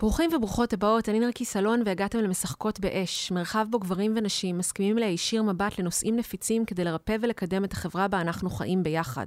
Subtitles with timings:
[0.00, 5.42] ברוכים וברוכות הבאות, אני נרקי סלון והגעתם למשחקות באש, מרחב בו גברים ונשים מסכימים להישיר
[5.42, 9.26] מבט לנושאים נפיצים כדי לרפא ולקדם את החברה בה אנחנו חיים ביחד.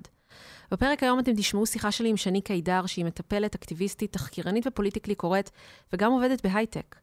[0.71, 5.49] בפרק היום אתם תשמעו שיחה שלי עם שני קידר, שהיא מטפלת, אקטיביסטית, תחקירנית ופוליטיקלי קורט,
[5.93, 6.95] וגם עובדת בהייטק.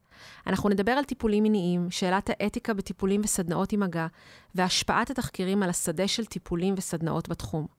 [0.47, 4.07] אנחנו נדבר על טיפולים מיניים, שאלת האתיקה בטיפולים וסדנאות עם מגע,
[4.55, 7.78] והשפעת התחקירים על השדה של טיפולים וסדנאות בתחום.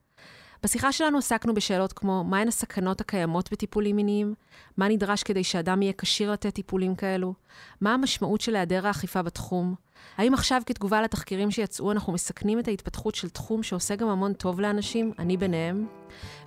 [0.63, 4.33] בשיחה שלנו עסקנו בשאלות כמו, מהן הסכנות הקיימות בטיפולים מיניים?
[4.77, 7.33] מה נדרש כדי שאדם יהיה כשיר לתת טיפולים כאלו?
[7.81, 9.75] מה המשמעות של היעדר האכיפה בתחום?
[10.17, 14.59] האם עכשיו כתגובה לתחקירים שיצאו אנחנו מסכנים את ההתפתחות של תחום שעושה גם המון טוב
[14.59, 15.87] לאנשים, אני ביניהם?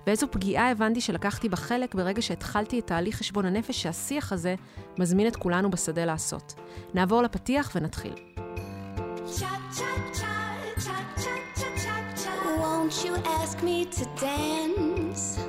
[0.07, 4.55] ואיזו פגיעה הבנתי שלקחתי בה חלק ברגע שהתחלתי את תהליך חשבון הנפש שהשיח הזה
[4.97, 6.53] מזמין את כולנו בשדה לעשות.
[6.93, 8.13] נעבור לפתיח ונתחיל.
[12.83, 15.39] Won't you ask me to dance?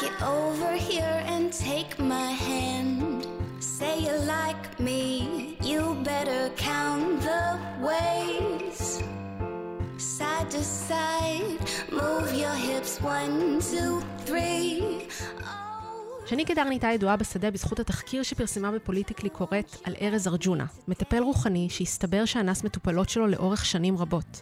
[0.00, 3.26] Get over here and take my hand.
[3.58, 9.02] Say you like me, you better count the ways.
[9.96, 11.58] Side to side,
[11.90, 15.08] move your hips one, two, three.
[15.42, 15.65] Oh.
[16.28, 21.70] שני קדר נהייתה ידועה בשדה בזכות התחקיר שפרסמה בפוליטיקלי קורט על ארז ארג'ונה, מטפל רוחני
[21.70, 24.40] שהסתבר שאנס מטופלות שלו לאורך שנים רבות.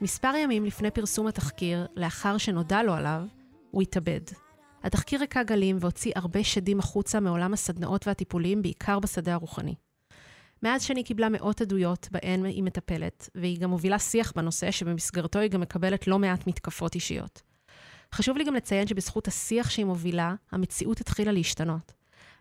[0.00, 3.22] מספר ימים לפני פרסום התחקיר, לאחר שנודע לו עליו,
[3.70, 4.20] הוא התאבד.
[4.82, 9.74] התחקיר רקע גלים והוציא הרבה שדים החוצה מעולם הסדנאות והטיפולים, בעיקר בשדה הרוחני.
[10.62, 15.50] מאז שני קיבלה מאות עדויות בהן היא מטפלת, והיא גם מובילה שיח בנושא שבמסגרתו היא
[15.50, 17.53] גם מקבלת לא מעט מתקפות אישיות.
[18.14, 21.92] חשוב לי גם לציין שבזכות השיח שהיא מובילה, המציאות התחילה להשתנות.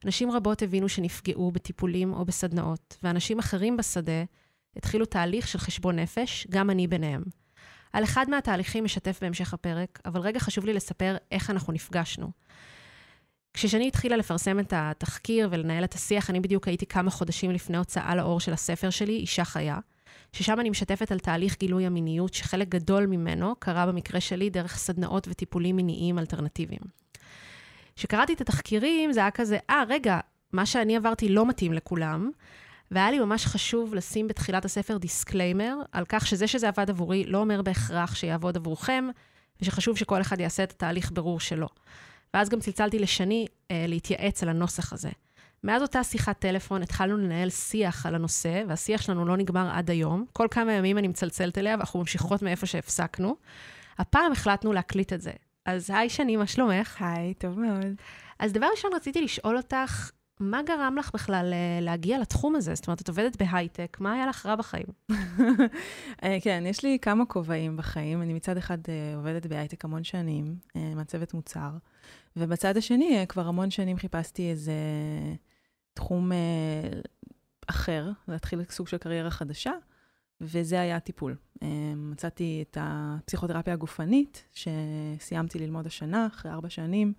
[0.05, 4.23] נשים רבות הבינו שנפגעו בטיפולים או בסדנאות, ואנשים אחרים בשדה
[4.75, 7.23] התחילו תהליך של חשבון נפש, גם אני ביניהם.
[7.93, 12.31] על אחד מהתהליכים משתף בהמשך הפרק, אבל רגע חשוב לי לספר איך אנחנו נפגשנו.
[13.53, 18.15] כששני התחילה לפרסם את התחקיר ולנהל את השיח, אני בדיוק הייתי כמה חודשים לפני הוצאה
[18.15, 19.79] לאור של הספר שלי, אישה חיה,
[20.33, 25.27] ששם אני משתפת על תהליך גילוי המיניות, שחלק גדול ממנו קרה במקרה שלי דרך סדנאות
[25.27, 26.81] וטיפולים מיניים אלטרנטיביים.
[27.95, 30.19] כשקראתי את התחקירים, זה היה כזה, אה, ah, רגע,
[30.53, 32.31] מה שאני עברתי לא מתאים לכולם,
[32.91, 37.37] והיה לי ממש חשוב לשים בתחילת הספר disclaimer, על כך שזה שזה עבד עבורי לא
[37.37, 39.07] אומר בהכרח שיעבוד עבורכם,
[39.61, 41.67] ושחשוב שכל אחד יעשה את התהליך ברור שלו.
[42.33, 45.09] ואז גם צלצלתי לשני אה, להתייעץ על הנוסח הזה.
[45.63, 50.25] מאז אותה שיחת טלפון התחלנו לנהל שיח על הנושא, והשיח שלנו לא נגמר עד היום.
[50.33, 53.35] כל כמה ימים אני מצלצלת אליה, ואנחנו ממשיכות מאיפה שהפסקנו.
[53.97, 55.31] הפעם החלטנו להקליט את זה.
[55.65, 57.01] אז היי שני, מה שלומך?
[57.01, 57.93] היי, טוב מאוד.
[58.39, 62.75] אז דבר ראשון, רציתי לשאול אותך, מה גרם לך בכלל אה, להגיע לתחום הזה?
[62.75, 64.85] זאת אומרת, את עובדת בהייטק, מה היה לך רע בחיים?
[66.23, 68.21] אה, כן, יש לי כמה כובעים בחיים.
[68.21, 70.55] אני מצד אחד אה, עובדת בהייטק המון שנים,
[70.95, 71.69] מעצבת מוצר,
[72.35, 74.73] ובצד השני, כבר המון שנים חיפשתי איזה
[75.93, 76.31] תחום
[77.67, 79.71] אחר, להתחיל סוג של קריירה חדשה,
[80.41, 81.35] וזה היה הטיפול.
[81.95, 87.13] מצאתי את הפסיכותרפיה הגופנית, שסיימתי ללמוד השנה, אחרי ארבע שנים.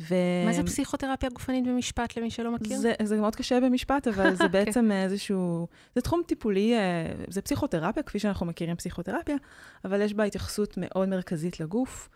[0.00, 0.14] ו...
[0.46, 2.78] מה זה פסיכותרפיה גופנית במשפט, למי שלא מכיר?
[2.78, 4.64] זה, זה מאוד קשה במשפט, אבל זה אוקיי.
[4.64, 5.66] בעצם איזשהו...
[5.94, 9.36] זה תחום טיפולי, אה, זה פסיכותרפיה, כפי שאנחנו מכירים פסיכותרפיה,
[9.84, 12.08] אבל יש בה התייחסות מאוד מרכזית לגוף,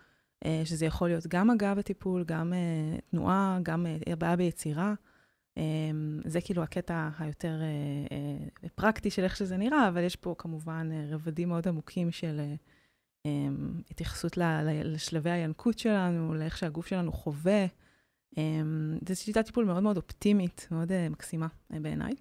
[0.45, 4.93] אה, שזה יכול להיות גם מגע בטיפול, גם אה, תנועה, גם הבעיה ביצירה.
[6.25, 7.61] זה כאילו הקטע היותר
[8.75, 12.41] פרקטי של איך שזה נראה, אבל יש פה כמובן רבדים מאוד עמוקים של...
[13.25, 14.37] אמ, התייחסות
[14.83, 17.65] לשלבי הינקות שלנו, לאיך שהגוף שלנו חווה.
[18.37, 22.13] אמ, זו שיטת טיפול מאוד מאוד אופטימית, מאוד אה, מקסימה אה, בעיניי.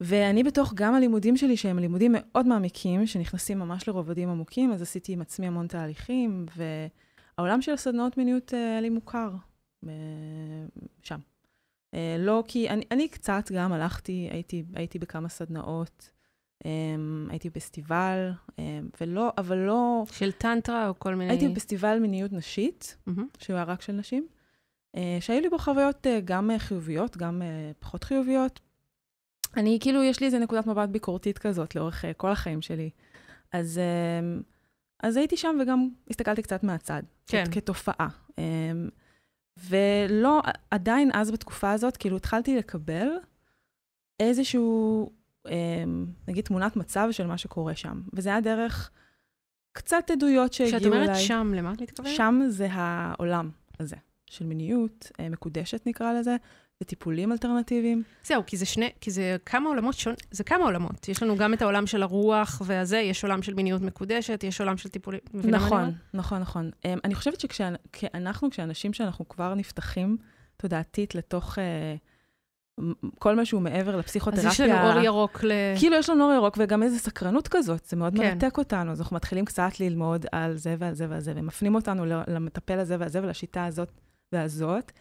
[0.00, 5.12] ואני בתוך גם הלימודים שלי, שהם לימודים מאוד מעמיקים, שנכנסים ממש לרובדים עמוקים, אז עשיתי
[5.12, 9.30] עם עצמי המון תהליכים, והעולם של הסדנאות מיניות אה, היה לי מוכר
[11.02, 11.18] שם.
[12.18, 16.10] לא כי, אני, אני קצת גם הלכתי, הייתי, הייתי בכמה סדנאות,
[16.64, 18.60] Um, הייתי בפסטיבל, um,
[19.00, 20.04] ולא, אבל לא...
[20.12, 21.30] של טנטרה או כל מיני...
[21.30, 23.20] הייתי בפסטיבל מיניות נשית, mm-hmm.
[23.38, 24.26] שהוא היה רק של נשים,
[24.96, 28.60] uh, שהיו לי בו חוויות uh, גם חיוביות, גם uh, פחות חיוביות.
[29.56, 32.90] אני, כאילו, יש לי איזה נקודת מבט ביקורתית כזאת לאורך uh, כל החיים שלי.
[33.52, 33.80] אז,
[35.00, 37.44] אז הייתי שם וגם הסתכלתי קצת מהצד, כן.
[37.52, 38.08] כתופעה.
[39.68, 43.08] ולא, עדיין אז בתקופה הזאת, כאילו, התחלתי לקבל
[44.20, 45.10] איזשהו
[45.48, 48.00] אמ, נגיד, תמונת מצב של מה שקורה שם.
[48.12, 48.90] וזה היה דרך
[49.72, 51.06] קצת עדויות שהגיעו אליי.
[51.06, 52.16] כשאת אומרת שם, למה את מתכוונת?
[52.16, 53.50] שם זה העולם
[53.80, 53.96] הזה.
[54.26, 56.36] של מיניות, אה, מקודשת נקרא לזה,
[56.82, 58.02] וטיפולים אלטרנטיביים.
[58.24, 61.08] זהו, כי זה שני, כי זה כמה עולמות שונים, זה כמה עולמות.
[61.08, 64.76] יש לנו גם את העולם של הרוח והזה, יש עולם של מיניות מקודשת, יש עולם
[64.76, 65.20] של טיפולים.
[65.34, 65.94] נכון, אומרת?
[66.14, 66.70] נכון, נכון.
[66.84, 70.16] אמ, אני חושבת שכשאנחנו, כשאנשים שאנחנו כבר נפתחים
[70.56, 71.94] תודעתית לתוך אה,
[73.18, 74.50] כל מה שהוא מעבר אז לפסיכותרפיה...
[74.50, 75.52] יש לנו אור ירוק ל...
[75.78, 78.20] כאילו יש לנו אור ירוק וגם איזו סקרנות כזאת, זה מאוד כן.
[78.20, 82.06] מרתק אותנו, אז אנחנו מתחילים קצת ללמוד על זה ועל זה ועל זה, ומפנים אותנו
[82.06, 83.92] למטפל הזה והזה ולשיטה הזאת
[84.32, 84.92] והזאת.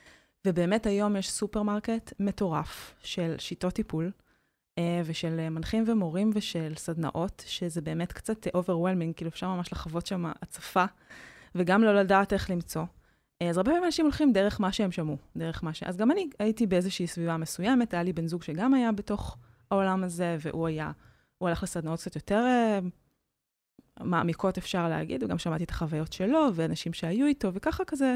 [0.45, 4.11] ובאמת היום יש סופרמרקט מטורף של שיטות טיפול,
[4.77, 10.25] אה, ושל מנחים ומורים ושל סדנאות, שזה באמת קצת overwhelming, כאילו אפשר ממש לחוות שם
[10.41, 10.85] הצפה,
[11.55, 12.83] וגם לא לדעת איך למצוא.
[13.41, 15.83] אה, אז הרבה פעמים אנשים הולכים דרך מה שהם שמעו, דרך מה ש...
[15.83, 19.37] אז גם אני הייתי באיזושהי סביבה מסוימת, היה לי בן זוג שגם היה בתוך
[19.71, 20.91] העולם הזה, והוא היה,
[21.37, 22.79] הוא הלך לסדנאות קצת יותר אה,
[23.99, 28.15] מעמיקות, אפשר להגיד, וגם שמעתי את החוויות שלו, ואנשים שהיו איתו, וככה כזה,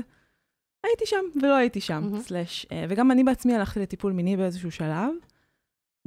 [0.83, 2.19] הייתי שם ולא הייתי שם, מהמם.
[2.21, 2.65] סלאש.
[2.71, 5.13] אה, וגם אני בעצמי הלכתי לטיפול מיני באיזשהו שלב,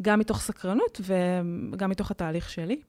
[0.01, 2.81] גם מתוך סקרנות וגם מתוך התהליך שלי.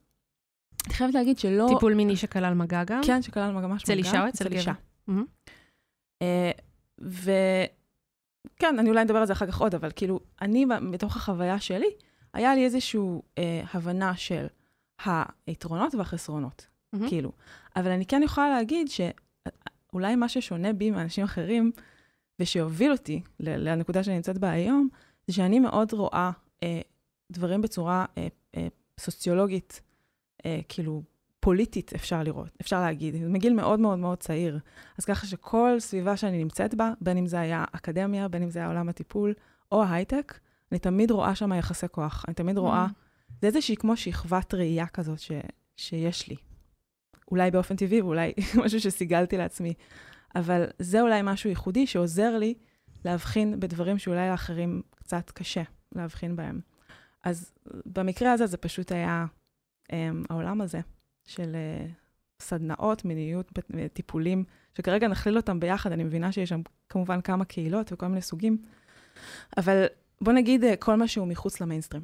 [0.85, 1.67] אני חייבת להגיד שלא...
[1.73, 3.01] טיפול מיני שכלל מגע גם?
[3.05, 4.03] כן, שכלל ממש אצל מגע.
[4.03, 4.71] אישה או אצל אישה.
[4.71, 4.81] גבר?
[5.07, 5.25] מהמם.
[6.21, 6.51] אה,
[7.01, 11.89] וכן, אני אולי אדבר על זה אחר כך עוד, אבל כאילו, אני, מתוך החוויה שלי,
[12.33, 13.01] היה לי איזושהי
[13.37, 14.45] אה, הבנה של
[15.47, 17.09] היתרונות והחסרונות, מהמם.
[17.09, 17.31] כאילו.
[17.75, 18.89] אבל אני כן יכולה להגיד
[19.95, 21.71] שאולי מה ששונה בי מאנשים אחרים,
[22.39, 24.89] ושהוביל אותי לנקודה שאני נמצאת בה היום,
[25.27, 26.31] זה שאני מאוד רואה
[26.63, 26.81] אה,
[27.31, 28.27] דברים בצורה אה,
[28.57, 28.67] אה,
[28.99, 29.81] סוציולוגית,
[30.45, 31.03] אה, כאילו,
[31.39, 34.59] פוליטית, אפשר לראות, אפשר להגיד, מגיל מאוד מאוד מאוד צעיר.
[34.97, 38.59] אז ככה שכל סביבה שאני נמצאת בה, בין אם זה היה אקדמיה, בין אם זה
[38.59, 39.33] היה עולם הטיפול
[39.71, 40.39] או ההייטק,
[40.71, 42.25] אני תמיד רואה שם יחסי כוח.
[42.27, 42.87] אני תמיד רואה,
[43.41, 45.31] זה איזושהי כמו שכבת ראייה כזאת ש,
[45.77, 46.35] שיש לי.
[47.31, 48.33] אולי באופן טבעי, ואולי
[48.63, 49.73] משהו שסיגלתי לעצמי.
[50.35, 52.53] אבל זה אולי משהו ייחודי שעוזר לי
[53.05, 55.63] להבחין בדברים שאולי לאחרים קצת קשה
[55.95, 56.59] להבחין בהם.
[57.23, 57.51] אז
[57.85, 59.25] במקרה הזה זה פשוט היה
[59.91, 59.93] um,
[60.29, 60.79] העולם הזה
[61.27, 61.91] של uh,
[62.41, 64.43] סדנאות, מיניות, ב- טיפולים,
[64.77, 68.57] שכרגע נכליל אותם ביחד, אני מבינה שיש שם כמובן כמה קהילות וכל מיני סוגים,
[69.57, 69.85] אבל
[70.21, 72.03] בוא נגיד uh, כל מה שהוא מחוץ למיינסטרים,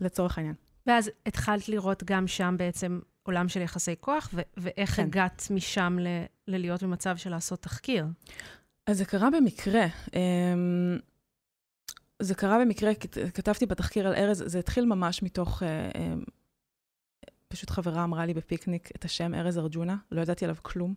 [0.00, 0.54] לצורך העניין.
[0.86, 5.02] ואז התחלת לראות גם שם בעצם עולם של יחסי כוח, ו- ואיך כן.
[5.02, 6.06] הגעת משם ל-
[6.48, 8.06] ללהיות במצב של לעשות תחקיר.
[8.86, 9.86] אז זה קרה במקרה.
[10.14, 10.98] אמ,
[12.22, 16.22] זה קרה במקרה, כת- כתבתי בתחקיר על ארז, זה התחיל ממש מתוך, אה, אמ,
[17.48, 20.94] פשוט חברה אמרה לי בפיקניק את השם ארז ארג'ונה, לא ידעתי עליו כלום.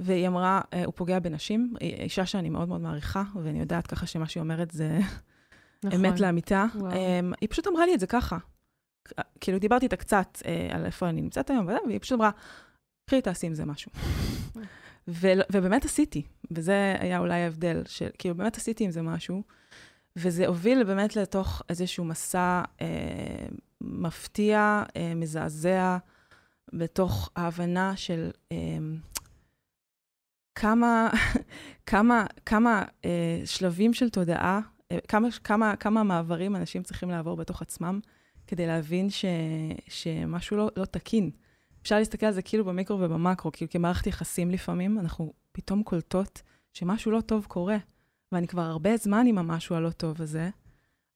[0.00, 4.28] והיא אמרה, אה, הוא פוגע בנשים, אישה שאני מאוד מאוד מעריכה, ואני יודעת ככה שמה
[4.28, 4.98] שהיא אומרת זה
[5.84, 6.04] נכון.
[6.04, 6.64] אמת לאמיתה.
[6.74, 6.92] וואו.
[6.92, 8.38] אמ, היא פשוט אמרה לי את זה ככה.
[9.40, 12.30] כאילו, דיברתי איתה קצת אה, על איפה אני נמצאת היום, וזה, והיא פשוט אמרה,
[13.06, 13.92] קחי, תעשי עם זה משהו.
[15.08, 19.42] ו- ובאמת עשיתי, וזה היה אולי ההבדל, של, כאילו, באמת עשיתי עם זה משהו,
[20.16, 23.46] וזה הוביל באמת לתוך איזשהו מסע אה,
[23.80, 25.96] מפתיע, אה, מזעזע,
[26.72, 28.56] בתוך ההבנה של אה,
[30.54, 31.10] כמה,
[31.86, 34.60] כמה, כמה אה, שלבים של תודעה,
[34.92, 38.00] אה, כמה, כמה, כמה מעברים אנשים צריכים לעבור בתוך עצמם
[38.46, 39.24] כדי להבין ש,
[39.88, 41.30] שמשהו לא, לא תקין.
[41.82, 46.42] אפשר להסתכל על זה כאילו במיקרו ובמקרו, כאילו כמערכת יחסים לפעמים, אנחנו פתאום קולטות
[46.72, 47.76] שמשהו לא טוב קורה,
[48.32, 50.50] ואני כבר הרבה זמן עם המשהו הלא טוב הזה,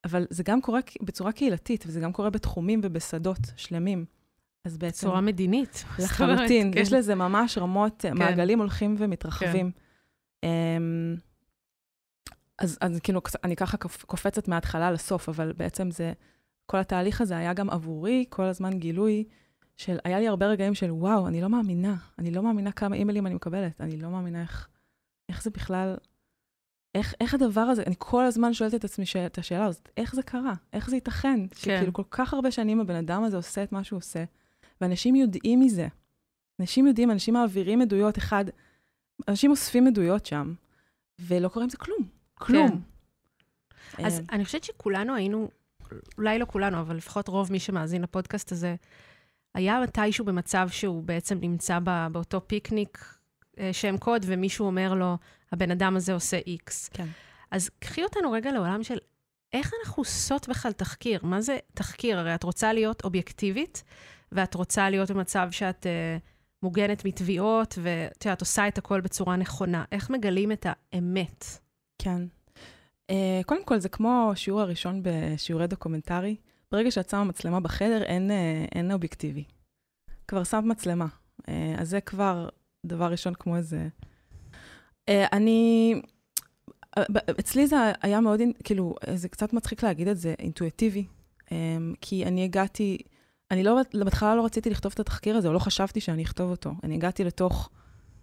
[0.05, 4.05] אבל זה גם קורה בצורה קהילתית, וזה גם קורה בתחומים ובשדות שלמים.
[4.65, 5.07] אז בעצם...
[5.07, 5.85] צורה מדינית.
[6.05, 6.97] לחלוטין, אומרת, יש כן.
[6.97, 8.19] לזה ממש רמות, כן.
[8.19, 9.71] מעגלים הולכים ומתרחבים.
[10.43, 10.49] כן.
[12.59, 16.13] אז, אז כאילו, אני ככה קופצת מההתחלה לסוף, אבל בעצם זה,
[16.71, 19.25] כל התהליך הזה היה גם עבורי כל הזמן גילוי
[19.77, 23.27] של, היה לי הרבה רגעים של, וואו, אני לא מאמינה, אני לא מאמינה כמה אימיילים
[23.27, 24.69] אני מקבלת, אני לא מאמינה איך,
[25.29, 25.97] איך זה בכלל,
[26.95, 30.23] איך, איך הדבר הזה, אני כל הזמן שואלת את עצמי את השאלה הזאת, איך זה
[30.23, 30.55] קרה?
[30.73, 31.41] איך זה ייתכן?
[31.51, 31.57] כן.
[31.57, 34.25] שכאילו כל כך הרבה שנים הבן אדם הזה עושה את מה שהוא עושה,
[34.81, 35.89] ואנשים יודעים מזה.
[36.61, 38.45] אנשים יודעים, אנשים מעבירים עדויות, אחד,
[39.29, 40.55] אנשים אוספים עדויות שם,
[41.21, 42.09] ולא קורה עם זה כלום.
[42.35, 42.83] כלום.
[43.91, 44.05] כן.
[44.05, 45.49] אז אני חושבת שכולנו היינו,
[46.19, 48.75] אולי לא כולנו, אבל לפחות רוב מי שמאזין לפודקאסט הזה,
[49.55, 51.79] היה מתישהו במצב שהוא בעצם נמצא
[52.13, 53.15] באותו פיקניק
[53.73, 55.17] שם קוד, ומישהו אומר לו,
[55.53, 56.89] הבן אדם הזה עושה איקס.
[56.89, 57.07] כן.
[57.51, 58.99] אז קחי אותנו רגע לעולם של
[59.53, 61.21] איך אנחנו עושות בכלל תחקיר?
[61.23, 62.19] מה זה תחקיר?
[62.19, 63.85] הרי את רוצה להיות אובייקטיבית,
[64.33, 66.23] ואת רוצה להיות במצב שאת uh,
[66.63, 69.85] מוגנת מתביעות, ואת יודעת, עושה את הכל בצורה נכונה.
[69.93, 71.45] איך מגלים את האמת?
[71.99, 72.23] כן.
[73.11, 73.15] Uh,
[73.47, 76.37] קודם כל, זה כמו השיעור הראשון בשיעורי דוקומנטרי.
[76.73, 79.45] ברגע שאת שמה מצלמה בחדר, אין, uh, אין אובייקטיבי.
[80.29, 81.07] כבר שמת מצלמה.
[81.41, 81.45] Uh,
[81.79, 82.49] אז זה כבר
[82.87, 83.89] דבר ראשון כמו איזה...
[85.11, 85.95] אני...
[87.41, 91.07] אצלי זה היה מאוד, כאילו, זה קצת מצחיק להגיד את זה, אינטואיטיבי,
[92.01, 92.99] כי אני הגעתי,
[93.51, 96.73] אני לא, בהתחלה לא רציתי לכתוב את התחקיר הזה, או לא חשבתי שאני אכתוב אותו.
[96.85, 97.71] אני הגעתי לתוך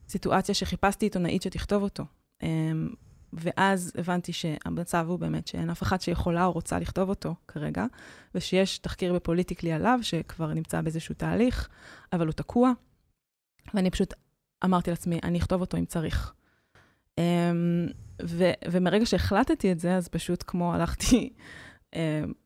[0.09, 2.03] סיטואציה שחיפשתי עיתונאית שתכתוב אותו.
[3.33, 7.85] אמ, ואז הבנתי שהמצב הוא באמת שאין אף אחת שיכולה או רוצה לכתוב אותו כרגע,
[8.35, 11.69] ושיש תחקיר בפוליטיקלי עליו, שכבר נמצא באיזשהו תהליך,
[12.13, 12.71] אבל הוא תקוע.
[13.73, 14.13] ואני פשוט
[14.65, 16.33] אמרתי לעצמי, אני אכתוב אותו אם צריך.
[17.19, 21.33] Um, ו- ומרגע שהחלטתי את זה, אז פשוט כמו הלכתי
[21.91, 21.97] um,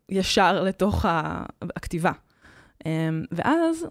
[0.10, 1.06] ישר לתוך
[1.62, 2.12] הכתיבה.
[2.84, 2.88] Um,
[3.32, 3.86] ואז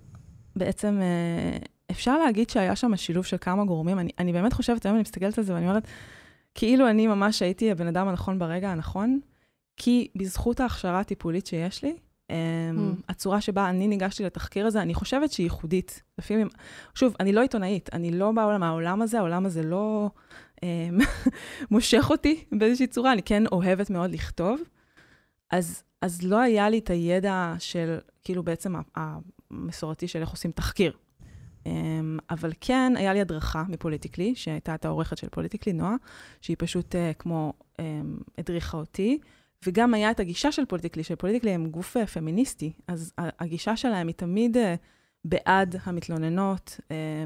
[0.57, 3.99] בעצם uh, אפשר להגיד שהיה שם שילוב של כמה גורמים.
[3.99, 5.89] אני, אני באמת חושבת, היום אני מסתכלת על זה ואני אומרת,
[6.55, 9.21] כאילו אני ממש הייתי הבן אדם הנכון ברגע הנכון,
[9.77, 11.97] כי בזכות ההכשרה הטיפולית שיש לי,
[12.29, 12.33] mm.
[13.09, 16.03] הצורה שבה אני ניגשתי לתחקיר הזה, אני חושבת שהיא ייחודית.
[16.19, 16.49] לפעמים,
[16.95, 20.11] שוב, אני לא עיתונאית, אני לא באה מהעולם הזה, העולם הזה לא
[20.63, 20.99] אמ,
[21.71, 24.61] מושך אותי באיזושהי צורה, אני כן אוהבת מאוד לכתוב.
[25.51, 30.93] אז, אז לא היה לי את הידע של, כאילו בעצם המסורתי של איך עושים תחקיר.
[31.69, 35.95] אמ, אבל כן, היה לי הדרכה מפוליטיקלי, שהייתה את העורכת של פוליטיקלי, נועה,
[36.41, 37.81] שהיא פשוט uh, כמו um,
[38.39, 39.19] הדריכה אותי.
[39.67, 44.15] וגם היה את הגישה של פוליטיקלי, שפוליטיקלי הם גוף uh, פמיניסטי, אז הגישה שלהם היא
[44.15, 44.61] תמיד uh,
[45.25, 46.81] בעד המתלוננות,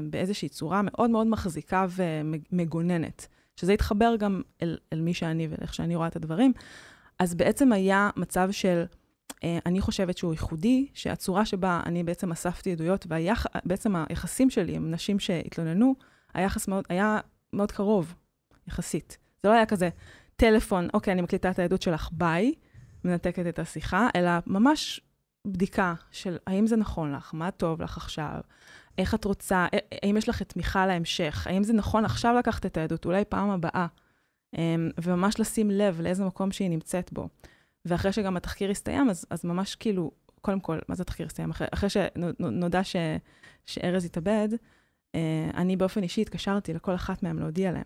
[0.09, 3.27] באיזושהי צורה מאוד מאוד מחזיקה ומגוננת.
[3.55, 6.53] שזה התחבר גם אל, אל מי שאני ואיך שאני רואה את הדברים.
[7.19, 8.83] אז בעצם היה מצב של...
[9.43, 14.91] אה, אני חושבת שהוא ייחודי, שהצורה שבה אני בעצם אספתי עדויות, ובעצם היחסים שלי עם
[14.91, 15.95] נשים שהתלוננו,
[16.33, 17.19] היחס מאוד, היה
[17.53, 18.13] מאוד קרוב,
[18.67, 19.17] יחסית.
[19.43, 19.89] זה לא היה כזה
[20.35, 22.53] טלפון, אוקיי, אני מקליטה את העדות שלך, ביי,
[23.03, 25.01] מנתקת את השיחה, אלא ממש
[25.47, 28.41] בדיקה של האם זה נכון לך, מה טוב לך עכשיו,
[28.97, 29.67] איך את רוצה,
[30.03, 33.87] האם יש לך תמיכה להמשך, האם זה נכון עכשיו לקחת את העדות, אולי פעם הבאה,
[34.57, 37.29] אמ, וממש לשים לב לאיזה מקום שהיא נמצאת בו.
[37.85, 40.11] ואחרי שגם התחקיר הסתיים, אז, אז ממש כאילו,
[40.41, 41.49] קודם כל, מה זה תחקיר הסתיים?
[41.49, 42.95] אחרי, אחרי שנודע ש,
[43.65, 44.49] שארז התאבד,
[45.15, 47.83] אה, אני באופן אישי התקשרתי לכל אחת מהן להודיע להם.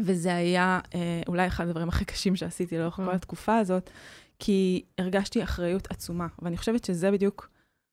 [0.00, 3.14] וזה היה אה, אולי אחד הדברים הכי קשים שעשיתי לאורך כל mm.
[3.14, 3.90] התקופה הזאת,
[4.38, 7.50] כי הרגשתי אחריות עצומה, ואני חושבת שזה בדיוק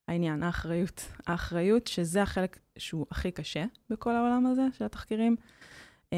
[0.07, 1.05] העניין, האחריות.
[1.27, 5.35] האחריות, שזה החלק שהוא הכי קשה בכל העולם הזה של התחקירים,
[6.13, 6.17] אה,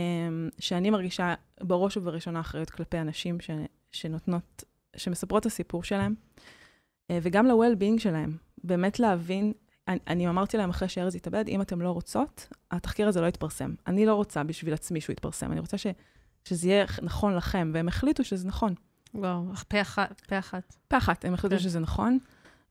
[0.60, 3.50] שאני מרגישה בראש ובראשונה אחריות כלפי אנשים ש,
[3.94, 4.64] שנותנות,
[4.96, 6.16] שמספרות את הסיפור שלהם,
[7.12, 8.38] אה, וגם ל-well-being שלהם.
[8.64, 9.54] באמת להבין,
[9.88, 13.74] אני, אני אמרתי להם אחרי שארז התאבד, אם אתם לא רוצות, התחקיר הזה לא יתפרסם.
[13.88, 15.88] אני לא רוצה בשביל עצמי שהוא יתפרסם, אני רוצה ש,
[16.46, 18.74] שזה יהיה נכון לכם, והם החליטו שזה נכון.
[19.14, 20.22] וואו, פה אחת.
[20.28, 20.76] פה אחת.
[20.88, 21.62] פה אחת, הם החליטו כן.
[21.62, 22.18] שזה נכון.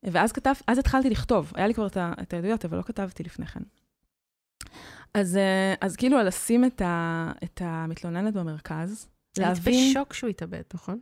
[0.03, 3.61] ואז כתב, אז התחלתי לכתוב, היה לי כבר את העדויות, אבל לא כתבתי לפני כן.
[5.15, 9.75] אז, אה, אז כאילו, לשים את, ה, את המתלוננת במרכז, להבין...
[9.75, 11.01] היית בשוק שהוא התאבד, נכון?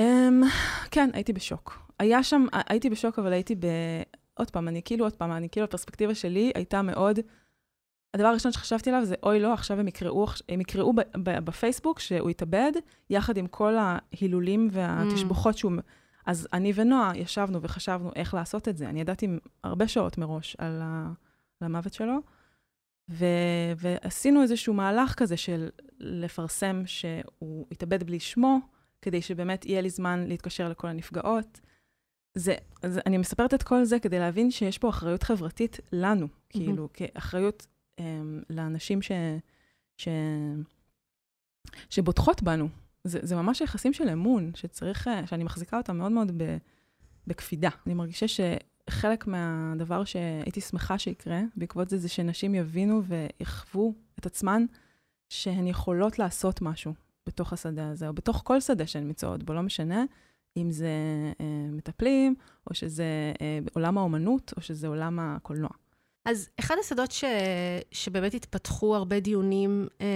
[0.00, 0.02] Um,
[0.90, 1.78] כן, הייתי בשוק.
[1.98, 3.66] היה שם, הייתי בשוק, אבל הייתי ב...
[4.34, 7.18] עוד פעם, אני כאילו, עוד פעם, אני כאילו, הפרספקטיבה שלי הייתה מאוד...
[8.14, 12.72] הדבר הראשון שחשבתי עליו זה, אוי לא, עכשיו הם יקראו, הם יקראו בפייסבוק שהוא התאבד,
[13.10, 15.58] יחד עם כל ההילולים והתשבוכות mm.
[15.58, 15.72] שהוא...
[16.26, 18.88] אז אני ונועה ישבנו וחשבנו איך לעשות את זה.
[18.88, 19.28] אני ידעתי
[19.64, 21.12] הרבה שעות מראש על, ה,
[21.60, 22.18] על המוות שלו,
[23.10, 23.26] ו,
[23.76, 25.68] ועשינו איזשהו מהלך כזה של
[26.00, 28.58] לפרסם שהוא התאבד בלי שמו,
[29.02, 31.60] כדי שבאמת יהיה לי זמן להתקשר לכל הנפגעות.
[32.34, 36.50] זה, אז אני מספרת את כל זה כדי להבין שיש פה אחריות חברתית לנו, mm-hmm.
[36.50, 37.66] כאילו, כאחריות
[38.00, 38.02] um,
[38.50, 39.12] לאנשים ש,
[39.96, 40.08] ש,
[41.90, 42.68] שבוטחות בנו.
[43.04, 46.56] זה, זה ממש יחסים של אמון, שצריך, אה, שאני מחזיקה אותם מאוד מאוד ב,
[47.26, 47.70] בקפידה.
[47.86, 54.64] אני מרגישה שחלק מהדבר שהייתי שמחה שיקרה בעקבות זה, זה שנשים יבינו ויחוו את עצמן
[55.28, 56.94] שהן יכולות לעשות משהו,
[57.26, 60.04] בתוך השדה הזה, או בתוך כל שדה שהן מצויות בו, לא משנה
[60.56, 60.88] אם זה
[61.40, 62.34] אה, מטפלים,
[62.70, 63.04] או שזה
[63.40, 65.70] אה, עולם האומנות, או שזה עולם הקולנוע.
[66.24, 67.24] אז אחד השדות ש...
[67.92, 70.06] שבאמת התפתחו הרבה דיונים אה,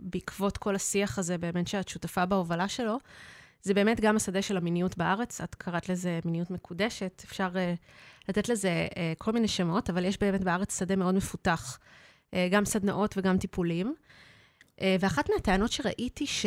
[0.00, 2.98] בעקבות כל השיח הזה, באמת שאת שותפה בהובלה שלו,
[3.62, 5.40] זה באמת גם השדה של המיניות בארץ.
[5.40, 7.22] את קראת לזה מיניות מקודשת.
[7.24, 7.74] אפשר אה,
[8.28, 11.78] לתת לזה אה, כל מיני שמות, אבל יש באמת בארץ שדה מאוד מפותח,
[12.34, 13.94] אה, גם סדנאות וגם טיפולים.
[15.00, 16.46] ואחת מהטענות שראיתי, ש...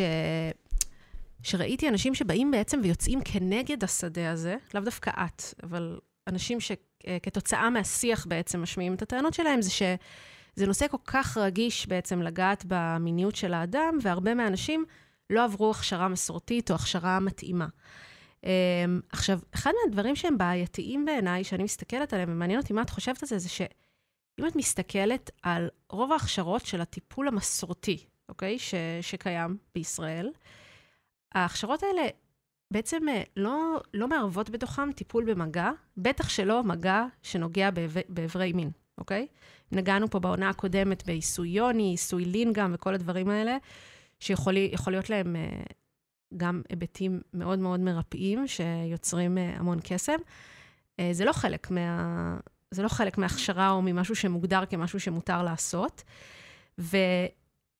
[1.42, 8.26] שראיתי אנשים שבאים בעצם ויוצאים כנגד השדה הזה, לאו דווקא את, אבל אנשים שכתוצאה מהשיח
[8.26, 13.54] בעצם משמיעים את הטענות שלהם, זה שזה נושא כל כך רגיש בעצם לגעת במיניות של
[13.54, 14.84] האדם, והרבה מהאנשים
[15.30, 17.66] לא עברו הכשרה מסורתית או הכשרה מתאימה.
[18.42, 18.46] Um,
[19.12, 23.28] עכשיו, אחד מהדברים שהם בעייתיים בעיניי, שאני מסתכלת עליהם, ומעניין אותי מה את חושבת על
[23.28, 28.58] זה, זה שאם את מסתכלת על רוב ההכשרות של הטיפול המסורתי, אוקיי?
[28.58, 30.30] ש, שקיים בישראל.
[31.34, 32.02] ההכשרות האלה
[32.70, 37.70] בעצם אה, לא, לא מערבות בתוכם טיפול במגע, בטח שלא מגע שנוגע
[38.08, 39.26] באיברי מין, אוקיי?
[39.72, 43.56] נגענו פה בעונה הקודמת בעיסוי יוני, עיסוי לין גם וכל הדברים האלה,
[44.20, 44.54] שיכול
[44.86, 45.62] להיות להם אה,
[46.36, 50.18] גם היבטים מאוד מאוד מרפאים, שיוצרים אה, המון קסם.
[51.12, 52.38] זה לא חלק מה...
[52.70, 56.02] זה לא חלק מהכשרה או ממשהו שמוגדר כמשהו שמותר לעשות.
[56.78, 56.96] ו...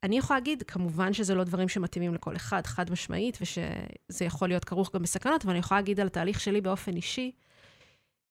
[0.05, 4.65] אני יכולה להגיד, כמובן שזה לא דברים שמתאימים לכל אחד, חד משמעית, ושזה יכול להיות
[4.65, 7.33] כרוך גם בסכנות, אבל אני יכולה להגיד על התהליך שלי באופן אישי,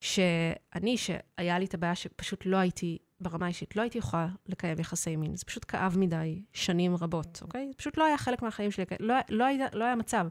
[0.01, 5.15] שאני, שהיה לי את הבעיה שפשוט לא הייתי, ברמה האישית, לא הייתי יכולה לקיים יחסי
[5.15, 5.35] מין.
[5.35, 7.67] זה פשוט כאב מדי, שנים רבות, אוקיי?
[7.67, 10.27] זה פשוט לא היה חלק מהחיים שלי, לא, לא, היה, לא היה מצב.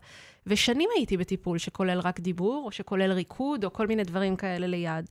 [0.46, 5.10] ושנים הייתי בטיפול שכולל רק דיבור, או שכולל ריקוד, או כל מיני דברים כאלה ליד.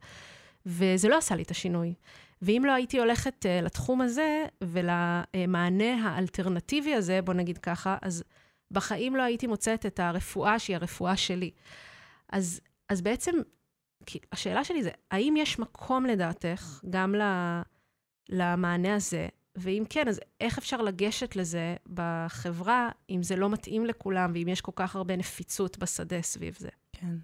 [0.65, 1.93] וזה לא עשה לי את השינוי.
[2.41, 8.23] ואם לא הייתי הולכת uh, לתחום הזה ולמענה האלטרנטיבי הזה, בוא נגיד ככה, אז
[8.71, 11.51] בחיים לא הייתי מוצאת את הרפואה שהיא הרפואה שלי.
[12.29, 13.35] אז, אז בעצם,
[14.31, 17.15] השאלה שלי זה, האם יש מקום לדעתך גם
[18.29, 19.27] למענה הזה?
[19.55, 24.61] ואם כן, אז איך אפשר לגשת לזה בחברה, אם זה לא מתאים לכולם, ואם יש
[24.61, 26.69] כל כך הרבה נפיצות בשדה סביב זה?
[26.91, 27.15] כן.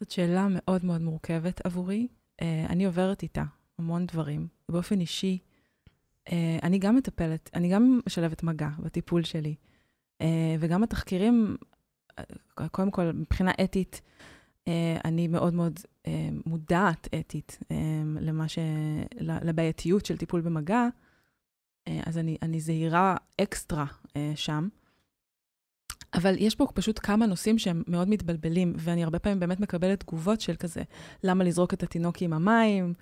[0.00, 2.08] זאת שאלה מאוד מאוד מורכבת עבורי.
[2.40, 3.44] Uh, אני עוברת איתה.
[3.78, 4.48] המון דברים.
[4.68, 5.38] באופן אישי,
[6.32, 9.54] אה, אני גם מטפלת, אני גם משלבת מגע בטיפול שלי.
[10.20, 11.56] אה, וגם התחקירים,
[12.18, 14.00] אה, קודם כל, מבחינה אתית,
[15.04, 15.80] אני מאוד מאוד
[16.46, 17.58] מודעת אתית
[18.20, 18.58] למה ש...
[19.20, 20.88] לבעייתיות של טיפול במגע,
[21.86, 23.86] אז אני, אני זהירה אקסטרה
[24.34, 24.68] שם.
[26.16, 30.40] אבל יש פה פשוט כמה נושאים שהם מאוד מתבלבלים, ואני הרבה פעמים באמת מקבלת תגובות
[30.40, 30.82] של כזה,
[31.24, 32.94] למה לזרוק את התינוק עם המים,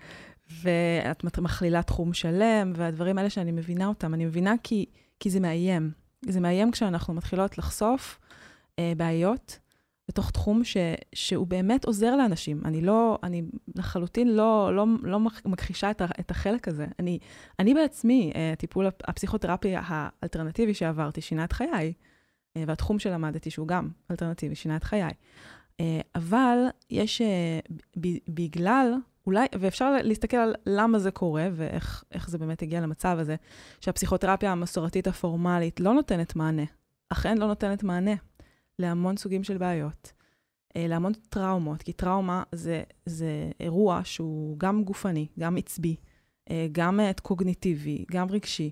[0.62, 4.14] ואת מכלילה תחום שלם, והדברים האלה שאני מבינה אותם.
[4.14, 4.86] אני מבינה כי,
[5.20, 5.90] כי זה מאיים.
[6.26, 8.20] זה מאיים כשאנחנו מתחילות לחשוף
[8.78, 9.58] אה, בעיות
[10.08, 10.76] בתוך תחום ש,
[11.14, 12.60] שהוא באמת עוזר לאנשים.
[12.64, 13.42] אני לא, אני
[13.74, 16.86] לחלוטין לא, לא, לא מכחישה את, ה, את החלק הזה.
[16.98, 17.18] אני,
[17.58, 21.92] אני בעצמי, אה, טיפול הפסיכותרפי האלטרנטיבי שעברתי שינה את חיי,
[22.58, 25.12] והתחום שלמדתי, שהוא גם אלטרנטיבי, שינה את חיי.
[25.80, 26.58] אה, אבל
[26.90, 27.58] יש, אה,
[28.28, 28.94] בגלל
[29.26, 33.36] אולי, ואפשר להסתכל על למה זה קורה ואיך זה באמת הגיע למצב הזה,
[33.80, 36.64] שהפסיכותרפיה המסורתית הפורמלית לא נותנת מענה,
[37.08, 38.14] אכן לא נותנת מענה
[38.78, 40.12] להמון סוגים של בעיות,
[40.76, 45.96] אה, להמון טראומות, כי טראומה זה, זה אירוע שהוא גם גופני, גם עצבי,
[46.50, 48.70] אה, גם קוגניטיבי, גם רגשי.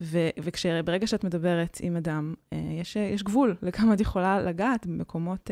[0.00, 5.50] וברגע שאת מדברת עם אדם, אה, יש, יש גבול לכמה את יכולה לגעת במקומות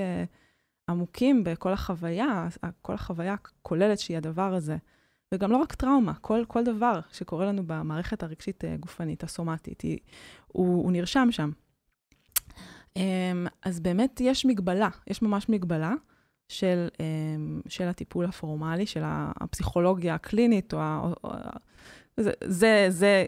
[0.90, 2.48] עמוקים בכל החוויה,
[2.82, 4.76] כל החוויה הכוללת שהיא הדבר הזה.
[5.34, 9.98] וגם לא רק טראומה, כל, כל דבר שקורה לנו במערכת הרגשית אה, גופנית, הסומטית, היא,
[10.46, 11.50] הוא, הוא נרשם שם.
[12.96, 15.94] אמ, אז באמת יש מגבלה, יש ממש מגבלה
[16.48, 21.30] של, אמ, של הטיפול הפורמלי, של הפסיכולוגיה הקלינית, או, או, או
[22.16, 23.26] זה, זה, זה,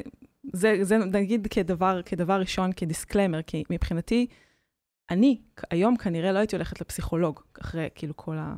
[0.52, 4.26] זה, זה נגיד כדבר, כדבר ראשון, כדיסקליימר, כי מבחינתי,
[5.10, 8.54] אני היום כנראה לא הייתי הולכת לפסיכולוג, אחרי כאילו כל ה...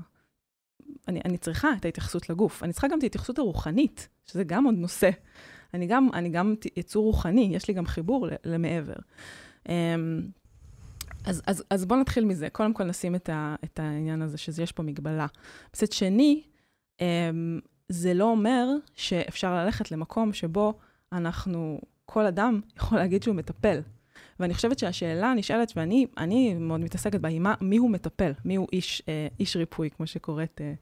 [1.08, 2.62] אני, אני צריכה את ההתייחסות לגוף.
[2.62, 5.10] אני צריכה גם את ההתייחסות הרוחנית, שזה גם עוד נושא.
[5.74, 8.94] אני גם, אני גם יצור רוחני, יש לי גם חיבור למעבר.
[9.68, 10.22] אמ,
[11.24, 12.50] אז, אז, אז בואו נתחיל מזה.
[12.50, 15.26] קודם כל נשים את, ה, את העניין הזה, שיש פה מגבלה.
[15.74, 16.42] מצד שני,
[17.00, 20.78] אמ, זה לא אומר שאפשר ללכת למקום שבו
[21.12, 23.80] אנחנו, כל אדם יכול להגיד שהוא מטפל.
[24.40, 28.68] ואני חושבת שהשאלה הנשאלת, ואני מאוד מתעסקת בה, היא מה, מי הוא מטפל, מי הוא
[28.72, 30.72] איש, אה, איש ריפוי, כמו שקוראת אה,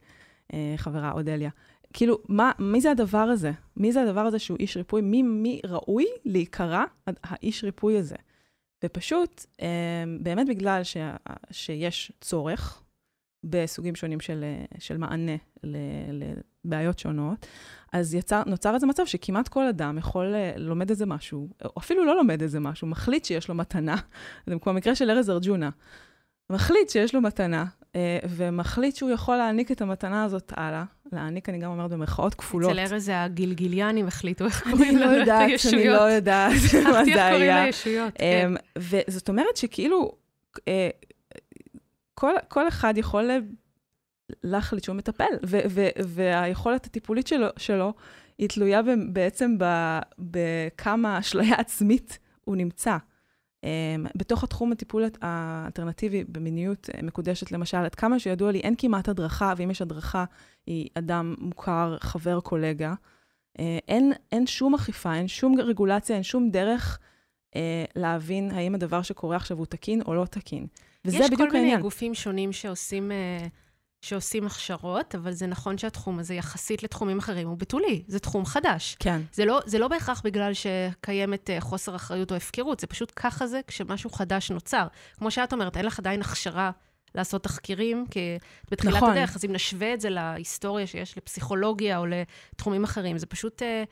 [0.52, 1.50] אה, חברה אודליה.
[1.92, 3.52] כאילו, מה, מי זה הדבר הזה?
[3.76, 5.00] מי זה הדבר הזה שהוא איש ריפוי?
[5.00, 6.84] מי, מי ראוי להיקרא
[7.22, 8.16] האיש ריפוי הזה?
[8.84, 10.96] ופשוט, אה, באמת בגלל ש,
[11.50, 12.82] שיש צורך
[13.44, 15.36] בסוגים שונים של, אה, של מענה
[16.68, 17.46] לבעיות שונות,
[17.92, 22.04] אז יצר, נוצר איזה מצב שכמעט כל אדם יכול, אה, לומד איזה משהו, או אפילו
[22.04, 23.96] לא לומד איזה משהו, מחליט שיש לו מתנה,
[24.46, 25.70] זה כמו המקרה של ארז ארג'ונה,
[26.50, 27.64] מחליט שיש לו מתנה,
[27.96, 30.84] אה, ומחליט שהוא יכול להעניק את המתנה הזאת הלאה.
[31.12, 32.70] להעניק, אני גם אומרת במרכאות כפולות.
[32.70, 36.52] אצל ארז זה הגלגליאנים החליטו איך קוראים לא יודעת, אני לא יודעת
[36.92, 37.30] מה זה היה.
[37.30, 38.52] קוראים לישויות, כן.
[38.78, 40.12] וזאת אומרת שכאילו,
[40.68, 40.88] אה,
[42.14, 43.30] כל, כל אחד יכול
[44.42, 45.24] להחליט שהוא מטפל,
[46.06, 47.94] והיכולת הטיפולית שלו, שלו
[48.38, 48.80] היא תלויה
[49.12, 49.56] בעצם
[50.18, 52.96] בכמה אשליה עצמית הוא נמצא.
[53.64, 59.08] Um, בתוך התחום הטיפול האלטרנטיבי במיניות uh, מקודשת, למשל, עד כמה שידוע לי, אין כמעט
[59.08, 60.24] הדרכה, ואם יש הדרכה,
[60.66, 62.94] היא אדם מוכר, חבר, קולגה.
[63.58, 66.98] Uh, אין, אין שום אכיפה, אין שום רגולציה, אין שום דרך
[67.56, 70.66] אה, להבין האם הדבר שקורה עכשיו הוא תקין או לא תקין.
[71.04, 71.80] וזה יש בדיוק כל מיני העניין.
[71.80, 73.46] גופים שונים שעושים, אה,
[74.02, 78.02] שעושים הכשרות, אבל זה נכון שהתחום הזה, יחסית לתחומים אחרים, הוא בתולי.
[78.06, 78.96] זה תחום חדש.
[78.98, 79.20] כן.
[79.32, 83.46] זה לא, זה לא בהכרח בגלל שקיימת אה, חוסר אחריות או הפקרות, זה פשוט ככה
[83.46, 84.86] זה כשמשהו חדש נוצר.
[85.16, 86.70] כמו שאת אומרת, אין לך עדיין הכשרה
[87.14, 88.38] לעשות תחקירים, כי
[88.70, 89.10] בתחילת נכון.
[89.10, 93.84] הדרך, אז אם נשווה את זה להיסטוריה שיש לפסיכולוגיה או לתחומים אחרים, זה פשוט, אה,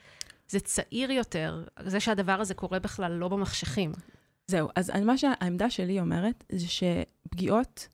[0.48, 3.92] זה צעיר יותר, זה שהדבר הזה קורה בכלל לא במחשכים.
[4.46, 7.88] זהו, אז מה שהעמדה שלי אומרת, זה שפגיעות,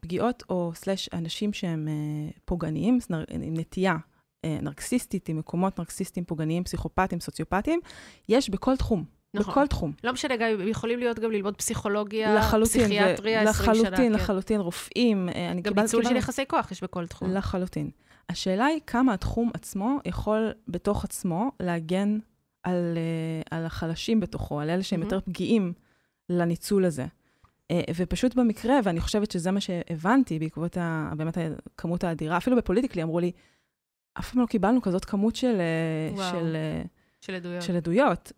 [0.00, 2.98] פגיעות או סלאש אנשים שהם אה, פוגעניים,
[3.42, 3.96] עם נטייה
[4.44, 7.80] אה, נרקסיסטית, עם מקומות נרקסיסטיים פוגעניים, פסיכופטיים, סוציופטיים,
[8.28, 9.04] יש בכל תחום.
[9.34, 9.52] נכון.
[9.52, 9.92] בכל תחום.
[10.04, 13.82] לא משנה, גם יכולים להיות גם ללמוד פסיכולוגיה, לחלוטין, פסיכיאטריה, 20 שנה.
[13.82, 14.12] לחלוטין, כן.
[14.12, 15.28] לחלוטין, רופאים.
[15.28, 17.30] אה, אני גם ניצול של יחסי כוח יש בכל תחום.
[17.30, 17.90] לחלוטין.
[18.28, 22.18] השאלה היא כמה התחום עצמו יכול בתוך עצמו להגן
[22.62, 25.12] על, אה, על החלשים בתוכו, על אלה שהם מהמם.
[25.12, 25.72] יותר פגיעים
[26.28, 27.06] לניצול הזה.
[27.70, 31.38] אה, ופשוט במקרה, ואני חושבת שזה מה שהבנתי בעקבות ה, באמת
[31.74, 33.32] הכמות האדירה, אפילו בפוליטיקלי אמרו לי,
[34.18, 36.30] אף פעם לא קיבלנו כזאת כמות של, אה, וואו.
[36.30, 36.82] של, אה,
[37.20, 37.62] של עדויות.
[37.62, 38.32] של עדויות.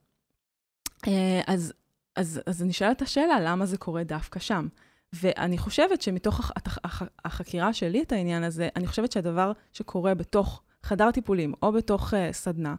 [1.47, 1.73] אז,
[2.17, 4.69] אז, אז אני שואלת את השאלה, למה זה קורה דווקא שם?
[5.13, 10.15] ואני חושבת שמתוך הח, הח, הח, החקירה שלי את העניין הזה, אני חושבת שהדבר שקורה
[10.15, 12.75] בתוך חדר טיפולים או בתוך uh, סדנה,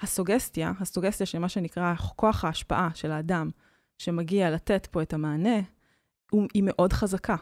[0.00, 3.50] הסוגסטיה, הסוגסטיה של מה שנקרא כוח ההשפעה של האדם,
[3.98, 5.60] שמגיע לתת פה את המענה,
[6.54, 7.36] היא מאוד חזקה.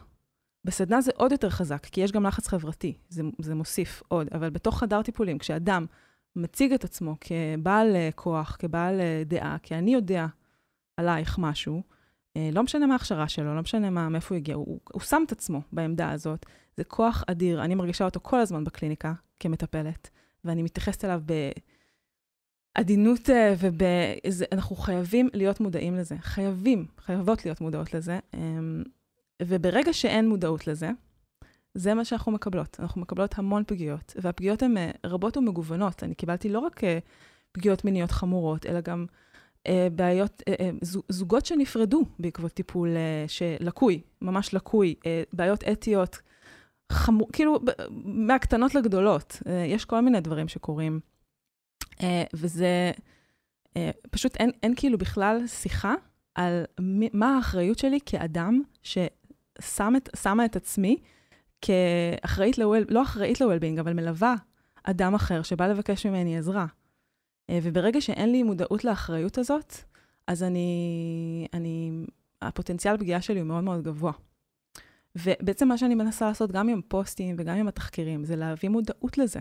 [0.65, 4.51] בסדנה זה עוד יותר חזק, כי יש גם לחץ חברתי, זה, זה מוסיף עוד, אבל
[4.51, 5.87] בתוך חדר טיפולים, כשאדם
[6.37, 10.27] מציג את עצמו כבעל אה, כוח, כבעל אה, דעה, כי אני יודע
[10.97, 11.83] עלייך משהו,
[12.37, 15.23] אה, לא משנה מה ההכשרה שלו, לא משנה מה, מאיפה הוא הגיע, הוא, הוא שם
[15.27, 16.47] את עצמו בעמדה הזאת.
[16.77, 20.11] זה כוח אדיר, אני מרגישה אותו כל הזמן בקליניקה כמטפלת,
[20.45, 21.72] ואני מתייחסת אליו בעדינות
[23.31, 23.79] אה, וב...
[24.29, 26.17] זה, אנחנו חייבים להיות מודעים לזה.
[26.21, 28.19] חייבים, חייבות להיות מודעות לזה.
[28.35, 28.83] אמ,
[29.43, 30.91] וברגע שאין מודעות לזה,
[31.75, 32.77] זה מה שאנחנו מקבלות.
[32.81, 36.03] אנחנו מקבלות המון פגיעות, והפגיעות הן אה, רבות ומגוונות.
[36.05, 36.99] אני קיבלתי לא רק אה,
[37.53, 39.07] פגיעות מיניות חמורות, אלא גם
[39.67, 45.65] אה, בעיות, אה, אה, זו- זוגות שנפרדו בעקבות טיפול אה, שלקוי, ממש לקוי, אה, בעיות
[45.65, 46.19] אתיות,
[46.93, 47.61] חמור, כאילו,
[48.05, 49.43] מהקטנות לגדולות.
[49.47, 51.12] אה, יש כל מיני דברים שקורים, אה,
[52.35, 52.93] וזה,
[53.77, 55.95] אה, פשוט אין, אין כאילו בכלל שיחה
[56.35, 60.09] על מי, מה האחריות שלי כאדם ששם את,
[60.45, 60.97] את עצמי
[61.63, 64.35] כאחראית ל-well, לא אחראית ל-well-being, אבל מלווה
[64.85, 66.67] אדם אחר שבא לבקש ממני עזרה.
[67.51, 69.75] אה, וברגע שאין לי מודעות לאחריות הזאת,
[70.27, 71.93] אז אני, אני,
[72.43, 74.13] הפוטנציאל פגיעה שלי הוא מאוד מאוד גבוה.
[75.17, 79.41] ובעצם מה שאני מנסה לעשות גם עם הפוסטים וגם עם התחקירים, זה להביא מודעות לזה.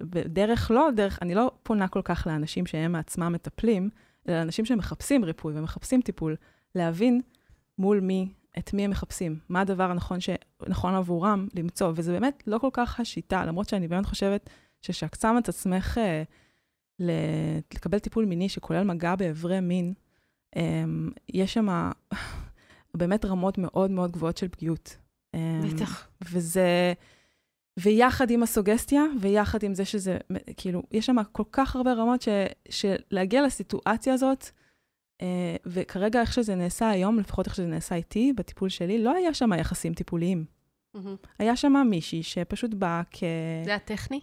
[0.00, 3.90] ודרך, לא דרך, אני לא פונה כל כך לאנשים שהם מעצמם מטפלים,
[4.28, 6.36] אלא לאנשים שמחפשים ריפוי ומחפשים טיפול,
[6.74, 7.20] להבין
[7.78, 12.58] מול מי, את מי הם מחפשים, מה הדבר הנכון שנכון עבורם למצוא, וזה באמת לא
[12.58, 14.50] כל כך השיטה, למרות שאני באמת חושבת
[14.82, 16.22] שכשאת שמה את עצמך אה,
[17.00, 19.92] לקבל טיפול מיני שכולל מגע באיברי מין,
[20.56, 20.84] אה,
[21.28, 21.90] יש שם
[22.94, 24.96] באמת רמות מאוד מאוד גבוהות של פגיעות.
[25.34, 26.08] אה, בטח.
[26.32, 26.92] וזה,
[27.80, 30.18] ויחד עם הסוגסטיה, ויחד עם זה שזה,
[30.56, 32.28] כאילו, יש שם כל כך הרבה רמות ש,
[32.68, 34.50] שלהגיע לסיטואציה הזאת,
[35.22, 39.34] אה, וכרגע איך שזה נעשה היום, לפחות איך שזה נעשה איתי, בטיפול שלי, לא היה
[39.34, 40.44] שם יחסים טיפוליים.
[40.94, 41.16] מהמם.
[41.38, 43.22] היה שם מישהי שפשוט באה כ...
[43.64, 44.20] זה הטכני?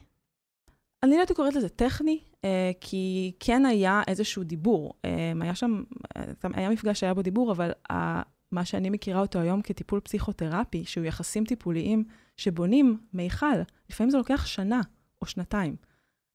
[1.04, 4.94] אני לא הייתי קוראת לזה טכני, אה, כי כן היה איזשהו דיבור.
[5.06, 5.84] אה, היה שם,
[6.18, 10.86] אה, היה מפגש שהיה בו דיבור, אבל ה, מה שאני מכירה אותו היום כטיפול פסיכותרפי,
[10.86, 12.04] שהוא יחסים טיפוליים
[12.38, 13.56] שבונים מיכל,
[13.90, 14.82] לפעמים זה לוקח שנה
[15.22, 15.76] או שנתיים,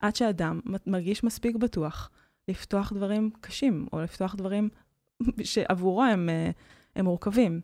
[0.00, 2.10] עד שאדם מרגיש מספיק בטוח
[2.48, 4.68] לפתוח דברים קשים, או לפתוח דברים
[5.42, 6.50] שעבורו הם, אה,
[6.96, 7.60] הם מורכבים.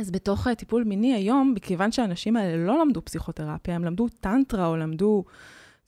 [0.00, 4.66] אז בתוך אה, טיפול מיני היום, מכיוון שהאנשים האלה לא למדו פסיכותרפיה, הם למדו טנטרה
[4.66, 5.24] או למדו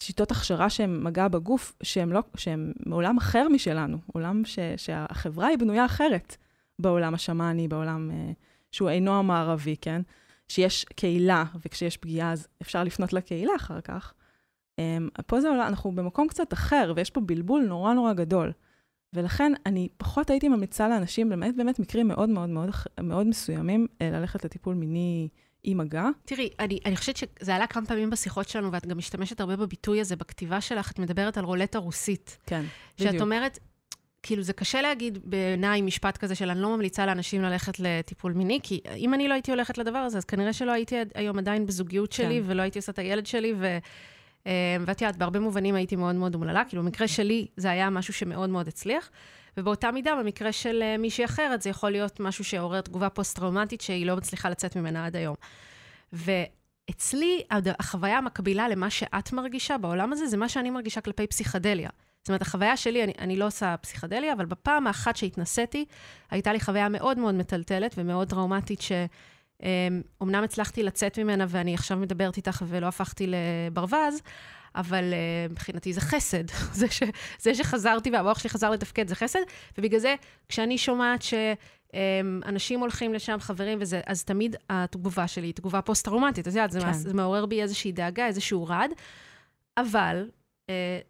[0.00, 5.58] שיטות הכשרה שהן מגע בגוף, שהן לא, שהן מעולם אחר משלנו, עולם ש, שהחברה היא
[5.58, 6.36] בנויה אחרת
[6.78, 8.34] בעולם השמאני, בעולם uh,
[8.72, 10.02] שהוא אינו המערבי, כן?
[10.50, 14.14] שיש קהילה, וכשיש פגיעה אז אפשר לפנות לקהילה אחר כך.
[14.80, 18.52] Um, פה זה עולם, אנחנו במקום קצת אחר, ויש פה בלבול נורא נורא גדול.
[19.14, 24.10] ולכן אני פחות הייתי ממליצה לאנשים, למעט באמת מקרים מאוד מאוד מאוד, מאוד מסוימים, אה,
[24.10, 25.28] ללכת לטיפול מיני
[25.64, 26.04] עם מגע.
[26.24, 30.00] תראי, אני, אני חושבת שזה עלה כמה פעמים בשיחות שלנו, ואת גם משתמשת הרבה בביטוי
[30.00, 32.38] הזה בכתיבה שלך, את מדברת על רולטה רוסית.
[32.46, 32.64] כן,
[32.98, 33.12] בדיוק.
[33.12, 33.58] שאת אומרת,
[34.22, 38.60] כאילו, זה קשה להגיד בעיניי משפט כזה של אני לא ממליצה לאנשים ללכת לטיפול מיני,
[38.62, 42.12] כי אם אני לא הייתי הולכת לדבר הזה, אז כנראה שלא הייתי היום עדיין בזוגיות
[42.12, 42.50] שלי, כן.
[42.50, 43.78] ולא הייתי עושה את הילד שלי, ו...
[44.86, 48.50] ואת יודעת, בהרבה מובנים הייתי מאוד מאוד אומללה, כאילו במקרה שלי זה היה משהו שמאוד
[48.50, 49.10] מאוד הצליח,
[49.56, 54.06] ובאותה מידה, במקרה של uh, מישהי אחרת, זה יכול להיות משהו שעורר תגובה פוסט-טראומטית שהיא
[54.06, 55.34] לא מצליחה לצאת ממנה עד היום.
[56.12, 57.42] ואצלי,
[57.78, 61.90] החוויה המקבילה למה שאת מרגישה בעולם הזה, זה מה שאני מרגישה כלפי פסיכדליה.
[62.22, 65.84] זאת אומרת, החוויה שלי, אני, אני לא עושה פסיכדליה, אבל בפעם האחת שהתנסיתי,
[66.30, 71.96] הייתה לי חוויה מאוד מאוד מטלטלת ומאוד טראומטית, שאומנם אמ, הצלחתי לצאת ממנה ואני עכשיו
[71.96, 74.20] מדברת איתך ולא הפכתי לברווז,
[74.74, 76.44] אבל uh, מבחינתי זה חסד.
[76.80, 77.02] זה, ש,
[77.38, 79.40] זה שחזרתי והמוח שלי חזר לתפקד זה חסד,
[79.78, 80.14] ובגלל זה,
[80.48, 86.48] כשאני שומעת שאנשים um, הולכים לשם, חברים וזה, אז תמיד התגובה שלי היא תגובה פוסט-טראומטית.
[86.48, 86.92] את יודעת, זה, כן.
[86.92, 88.90] זה מעורר בי איזושהי דאגה, איזשהו רעד,
[89.76, 90.28] אבל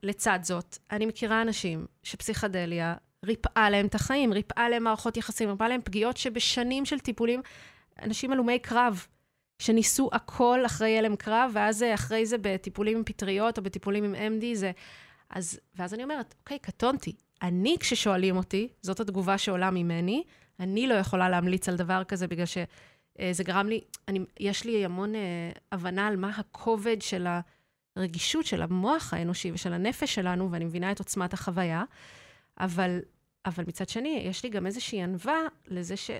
[0.02, 2.94] לצד זאת, אני מכירה אנשים שפסיכדליה
[3.24, 7.42] ריפאה להם את החיים, ריפאה להם מערכות יחסים, ריפאה להם פגיעות שבשנים של טיפולים,
[8.02, 9.06] אנשים הלומי קרב.
[9.60, 14.44] שניסו הכל אחרי הלם קרב, ואז אחרי זה בטיפולים עם פטריות או בטיפולים עם MD,
[14.54, 14.70] זה...
[15.30, 17.12] אז, ואז אני אומרת, אוקיי, קטונתי.
[17.42, 20.22] אני, כששואלים אותי, זאת התגובה שעולה ממני,
[20.60, 22.64] אני לא יכולה להמליץ על דבר כזה, בגלל שזה
[23.20, 25.20] אה, גרם לי, אני, יש לי המון אה,
[25.72, 27.26] הבנה על מה הכובד של
[27.96, 31.84] הרגישות של המוח האנושי ושל הנפש שלנו, ואני מבינה את עוצמת החוויה,
[32.60, 32.98] אבל,
[33.46, 36.10] אבל מצד שני, יש לי גם איזושהי ענווה לזה ש...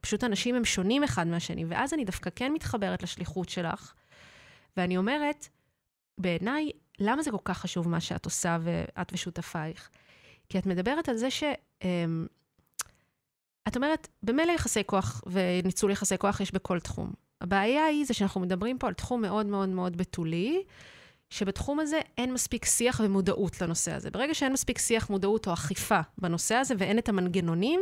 [0.00, 3.94] פשוט אנשים הם שונים אחד מהשני, ואז אני דווקא כן מתחברת לשליחות שלך,
[4.76, 5.48] ואני אומרת,
[6.18, 9.90] בעיניי, למה זה כל כך חשוב מה שאת עושה ואת ושותפייך?
[10.48, 11.44] כי את מדברת על זה ש...
[11.84, 12.26] אמ,
[13.68, 17.12] את אומרת, במילא יחסי כוח וניצול יחסי כוח יש בכל תחום.
[17.40, 20.62] הבעיה היא זה שאנחנו מדברים פה על תחום מאוד מאוד מאוד בתולי,
[21.30, 24.10] שבתחום הזה אין מספיק שיח ומודעות לנושא הזה.
[24.10, 27.80] ברגע שאין מספיק שיח, מודעות או אכיפה בנושא הזה ואין את המנגנונים,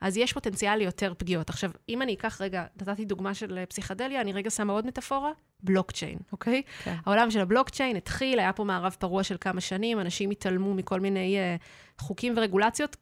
[0.00, 1.50] אז יש פוטנציאל ליותר פגיעות.
[1.50, 5.30] עכשיו, אם אני אקח רגע, נתתי דוגמה של פסיכדליה, אני רגע שמה עוד מטאפורה,
[5.62, 6.62] בלוקצ'יין, אוקיי?
[6.84, 6.94] כן.
[7.06, 11.36] העולם של הבלוקצ'יין התחיל, היה פה מערב פרוע של כמה שנים, אנשים התעלמו מכל מיני
[11.38, 12.96] uh, חוקים ורגולציות,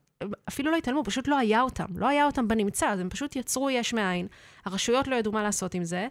[0.49, 1.87] אפילו לא התעלמו, פשוט לא היה אותם.
[1.97, 4.27] לא היה אותם בנמצא, אז הם פשוט יצרו יש מאין.
[4.65, 6.09] הרשויות לא ידעו מה לעשות עם זה.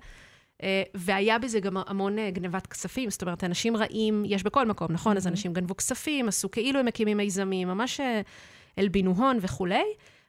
[0.61, 4.87] Uh, והיה בזה גם המון uh, גנבת כספים, זאת אומרת, אנשים רעים יש בכל מקום,
[4.91, 5.13] נכון?
[5.13, 5.17] Mm-hmm.
[5.17, 7.99] אז אנשים גנבו כספים, עשו כאילו הם מקימים מיזמים, ממש
[8.77, 9.83] הלבינו הון וכולי.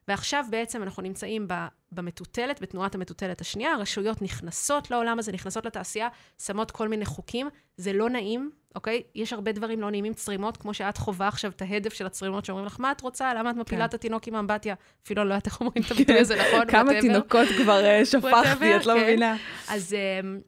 [0.09, 1.49] ועכשיו בעצם אנחנו נמצאים
[1.93, 6.09] במטוטלת, בתנועת המטוטלת השנייה, הרשויות נכנסות לעולם הזה, נכנסות לתעשייה,
[6.43, 9.03] שמות כל מיני חוקים, זה לא נעים, אוקיי?
[9.15, 12.67] יש הרבה דברים לא נעימים, צרימות, כמו שאת חווה עכשיו את ההדף של הצרימות, שאומרים
[12.67, 13.35] לך, מה את רוצה?
[13.35, 13.85] למה את מפילה כן.
[13.85, 14.75] את התינוק עם האמבטיה?
[15.05, 16.67] אפילו לא יודעת איך אומרים את הביטוי הזה, נכון?
[16.71, 19.01] כמה תינוקות כבר אה, שפכתי, את לא כן.
[19.03, 19.37] מבינה.
[19.69, 19.95] אז...
[19.95, 20.41] אמ,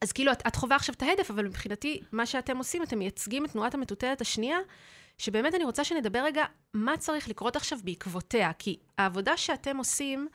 [0.00, 3.44] אז כאילו, את, את חווה עכשיו את ההדף, אבל מבחינתי, מה שאתם עושים, אתם מייצגים
[3.44, 4.58] את תנועת המטוטלת השנייה,
[5.18, 10.28] שבאמת אני רוצה שנדבר רגע מה צריך לקרות עכשיו בעקבותיה, כי העבודה שאתם עושים,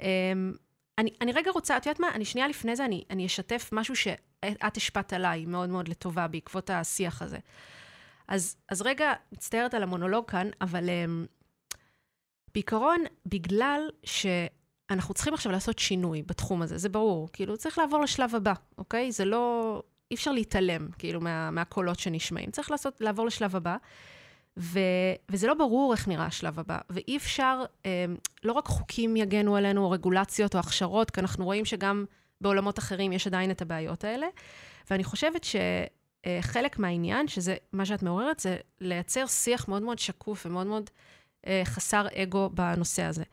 [0.00, 0.52] אמ,
[0.98, 2.08] אני, אני רגע רוצה, את יודעת מה?
[2.14, 6.70] אני שנייה לפני זה, אני, אני אשתף משהו שאת השפעת עליי מאוד מאוד לטובה בעקבות
[6.70, 7.38] השיח הזה.
[8.28, 11.26] אז, אז רגע, מצטערת על המונולוג כאן, אבל um,
[12.54, 18.34] בעיקרון, בגלל שאנחנו צריכים עכשיו לעשות שינוי בתחום הזה, זה ברור, כאילו, צריך לעבור לשלב
[18.34, 19.12] הבא, אוקיי?
[19.12, 22.50] זה לא, אי אפשר להתעלם, כאילו, מה, מהקולות שנשמעים.
[22.50, 23.76] צריך לעשות, לעבור לשלב הבא.
[24.58, 24.80] ו,
[25.28, 28.04] וזה לא ברור איך נראה השלב הבא, ואי אפשר, אה,
[28.44, 32.04] לא רק חוקים יגנו עלינו, או רגולציות או הכשרות, כי אנחנו רואים שגם
[32.40, 34.26] בעולמות אחרים יש עדיין את הבעיות האלה.
[34.90, 40.66] ואני חושבת שחלק מהעניין, שזה מה שאת מעוררת, זה לייצר שיח מאוד מאוד שקוף ומאוד
[40.66, 40.90] מאוד
[41.46, 43.24] אה, חסר אגו בנושא הזה.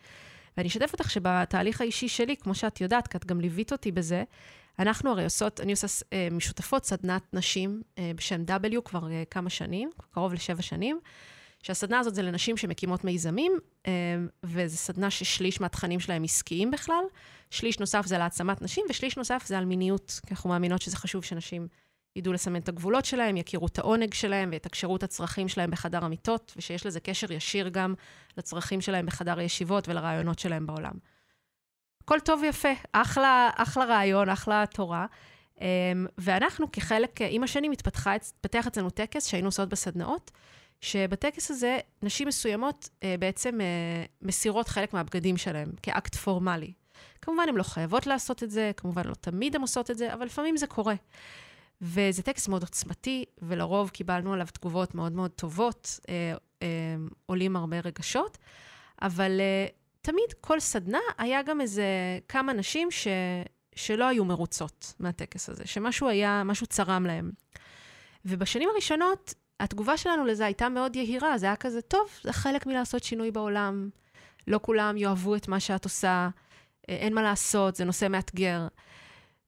[0.58, 4.24] ואני אשתף אותך שבתהליך האישי שלי, כמו שאת יודעת, כי את גם ליווית אותי בזה,
[4.80, 9.50] אנחנו הרי עושות, אני עושה אה, משותפות סדנת נשים אה, בשם W כבר אה, כמה
[9.50, 11.00] שנים, קרוב לשבע שנים,
[11.64, 13.60] שהסדנה הזאת זה לנשים שמקימות מיזמים,
[14.44, 17.04] וזו סדנה ששליש מהתכנים שלהם עסקיים בכלל,
[17.50, 20.98] שליש נוסף זה על העצמת נשים, ושליש נוסף זה על מיניות, כי אנחנו מאמינות שזה
[20.98, 21.68] חשוב שנשים
[22.16, 26.54] ידעו לסמן את הגבולות שלהם, יכירו את העונג שלהם ויתקשרו את הצרכים שלהם בחדר המיטות,
[26.58, 27.94] ושיש לזה קשר ישיר גם
[28.38, 30.94] לצרכים שלהם בחדר הישיבות ולרעיונות שלהם בעולם.
[32.04, 35.06] הכל טוב ויפה, אחלה, אחלה רעיון, אחלה תורה.
[35.58, 35.62] Um,
[36.18, 40.32] ואנחנו כחלק, עם השנים התפתח אצלנו טקס שהיינו עושות בסדנאות,
[40.82, 46.74] שבטקס הזה נשים מסוימות uh, בעצם uh, מסירות חלק מהבגדים שלהם כאקט פורמלי.
[47.22, 50.26] כמובן, הן לא חייבות לעשות את זה, כמובן לא תמיד הן עושות את זה, אבל
[50.26, 50.96] לפעמים זה קורה.
[51.82, 56.68] וזה טקס מאוד עוצמתי, ולרוב קיבלנו עליו תגובות מאוד מאוד טובות, אה, אה,
[57.26, 58.38] עולים הרבה רגשות,
[59.02, 59.68] אבל אה,
[60.04, 61.86] תמיד כל סדנה היה גם איזה
[62.28, 63.08] כמה נשים ש...
[63.76, 67.32] שלא היו מרוצות מהטקס הזה, שמשהו היה, משהו צרם להם.
[68.26, 73.04] ובשנים הראשונות, התגובה שלנו לזה הייתה מאוד יהירה, זה היה כזה, טוב, זה חלק מלעשות
[73.04, 73.90] שינוי בעולם.
[74.48, 76.30] לא כולם יאהבו את מה שאת עושה,
[76.90, 78.68] אה, אין מה לעשות, זה נושא מאתגר.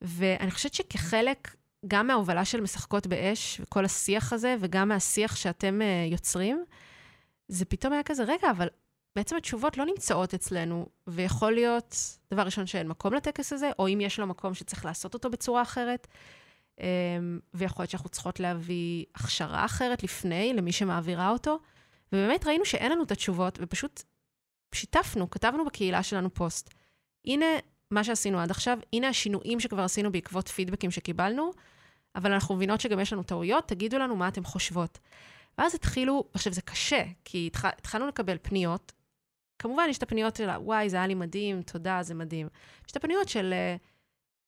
[0.01, 1.55] ואני חושבת שכחלק
[1.87, 6.63] גם מההובלה של משחקות באש, וכל השיח הזה, וגם מהשיח שאתם uh, יוצרים,
[7.47, 8.67] זה פתאום היה כזה, רגע, אבל
[9.15, 11.95] בעצם התשובות לא נמצאות אצלנו, ויכול להיות,
[12.33, 15.61] דבר ראשון, שאין מקום לטקס הזה, או אם יש לו מקום שצריך לעשות אותו בצורה
[15.61, 16.07] אחרת,
[16.79, 16.83] um,
[17.53, 21.59] ויכול להיות שאנחנו צריכות להביא הכשרה אחרת לפני, למי שמעבירה אותו,
[22.11, 24.03] ובאמת ראינו שאין לנו את התשובות, ופשוט
[24.75, 26.73] שיתפנו, כתבנו בקהילה שלנו פוסט.
[27.25, 27.45] הנה
[27.91, 31.51] מה שעשינו עד עכשיו, הנה השינויים שכבר עשינו בעקבות פידבקים שקיבלנו,
[32.15, 34.99] אבל אנחנו מבינות שגם יש לנו טעויות, תגידו לנו מה אתם חושבות.
[35.57, 38.91] ואז התחילו, עכשיו זה קשה, כי התח, התחלנו לקבל פניות.
[39.59, 42.47] כמובן, יש את הפניות של, וואי, זה היה לי מדהים, תודה, זה מדהים.
[42.85, 43.75] יש את הפניות של, אה,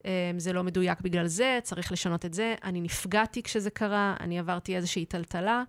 [0.06, 4.40] אה, זה לא מדויק בגלל זה, צריך לשנות את זה, אני נפגעתי כשזה קרה, אני
[4.40, 5.64] עברתי איזושהי טלטלה.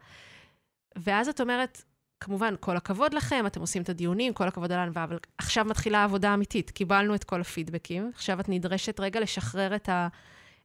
[0.99, 1.83] ואז את אומרת,
[2.21, 5.99] כמובן, כל הכבוד לכם, אתם עושים את הדיונים, כל הכבוד על הענווה, אבל עכשיו מתחילה
[5.99, 6.71] העבודה האמיתית.
[6.71, 9.89] קיבלנו את כל הפידבקים, עכשיו את נדרשת רגע לשחרר את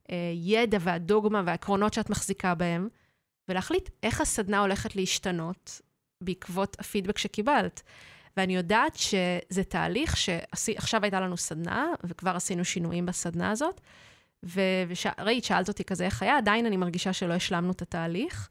[0.10, 2.88] הידע והדוגמה והעקרונות שאת מחזיקה בהם,
[3.50, 5.82] ולהחליט איך הסדנה הולכת להשתנות
[6.24, 7.82] בעקבות הפידבק שקיבלת.
[8.38, 13.82] ואני יודעת שזה תהליך שעכשיו הייתה לנו סדנה, וכבר עשינו שינויים בסדנה הזאת,
[14.54, 18.50] וראית, שאלת אותי כזה איך היה, עדיין אני מרגישה שלא השלמנו את התהליך.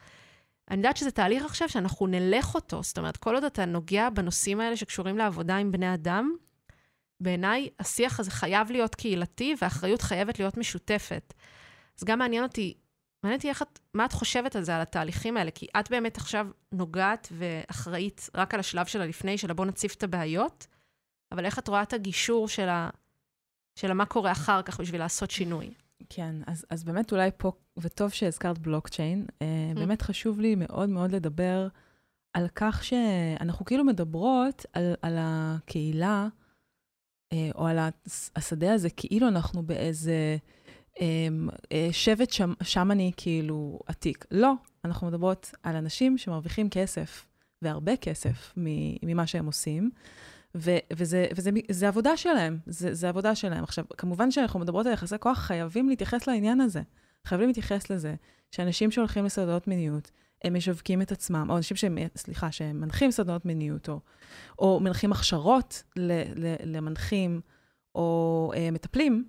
[0.70, 4.60] אני יודעת שזה תהליך עכשיו שאנחנו נלך אותו, זאת אומרת, כל עוד אתה נוגע בנושאים
[4.60, 6.32] האלה שקשורים לעבודה עם בני אדם,
[7.20, 11.34] בעיניי השיח הזה חייב להיות קהילתי והאחריות חייבת להיות משותפת.
[11.98, 12.74] אז גם מעניין אותי,
[13.22, 16.16] מעניין אותי איך את, מה את חושבת על זה, על התהליכים האלה, כי את באמת
[16.16, 20.66] עכשיו נוגעת ואחראית רק על השלב של הלפני, של בוא נציף את הבעיות,
[21.32, 22.90] אבל איך את רואה את הגישור של, ה,
[23.78, 25.74] של מה קורה אחר כך בשביל לעשות שינוי?
[26.08, 29.78] כן, אז, אז באמת אולי פה, וטוב שהזכרת בלוקצ'יין, אה, mm.
[29.78, 31.68] באמת חשוב לי מאוד מאוד לדבר
[32.34, 36.28] על כך שאנחנו כאילו מדברות על, על הקהילה,
[37.32, 37.78] אה, או על
[38.36, 40.36] השדה הזה, כאילו אנחנו באיזה
[41.92, 44.26] שבט שם, שמני כאילו עתיק.
[44.30, 44.52] לא,
[44.84, 47.26] אנחנו מדברות על אנשים שמרוויחים כסף,
[47.62, 48.52] והרבה כסף
[49.02, 49.90] ממה שהם עושים.
[50.54, 53.64] ו- וזה, וזה וזה עבודה שלהם, זה, זה עבודה שלהם.
[53.64, 56.82] עכשיו, כמובן שאנחנו מדברות על יחסי כוח, חייבים להתייחס לעניין הזה.
[57.24, 58.14] חייבים להתייחס לזה
[58.50, 60.10] שאנשים שהולכים לסדנות מיניות,
[60.44, 64.00] הם משווקים את עצמם, או אנשים שהם, סליחה, שהם מנחים סדנות מיניות, או,
[64.58, 67.40] או מנחים הכשרות ל, ל, למנחים,
[67.94, 69.24] או אה, מטפלים,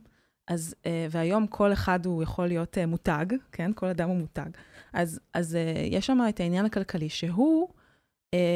[0.48, 3.72] אז, אה, והיום כל אחד הוא יכול להיות אה, מותג, כן?
[3.76, 4.50] כל אדם הוא מותג.
[4.94, 7.68] אז, אז אה, יש שם את העניין הכלכלי, שהוא,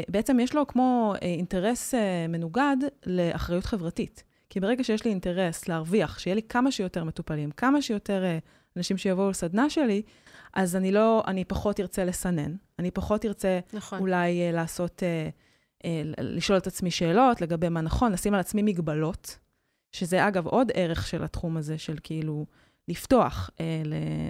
[0.09, 1.93] בעצם יש לו כמו אינטרס
[2.29, 4.23] מנוגד לאחריות חברתית.
[4.49, 8.23] כי ברגע שיש לי אינטרס להרוויח, שיהיה לי כמה שיותר מטופלים, כמה שיותר
[8.77, 10.01] אנשים שיבואו לסדנה שלי,
[10.53, 12.55] אז אני לא, אני פחות ארצה לסנן.
[12.79, 13.99] אני פחות ארצה נכון.
[13.99, 15.03] אולי לעשות,
[16.17, 19.37] לשאול את עצמי שאלות לגבי מה נכון, לשים על עצמי מגבלות,
[19.99, 22.45] שזה אגב עוד ערך של התחום הזה, של כאילו
[22.87, 23.49] לפתוח.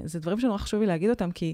[0.05, 1.53] זה דברים שנורא חשוב לי להגיד אותם, כי,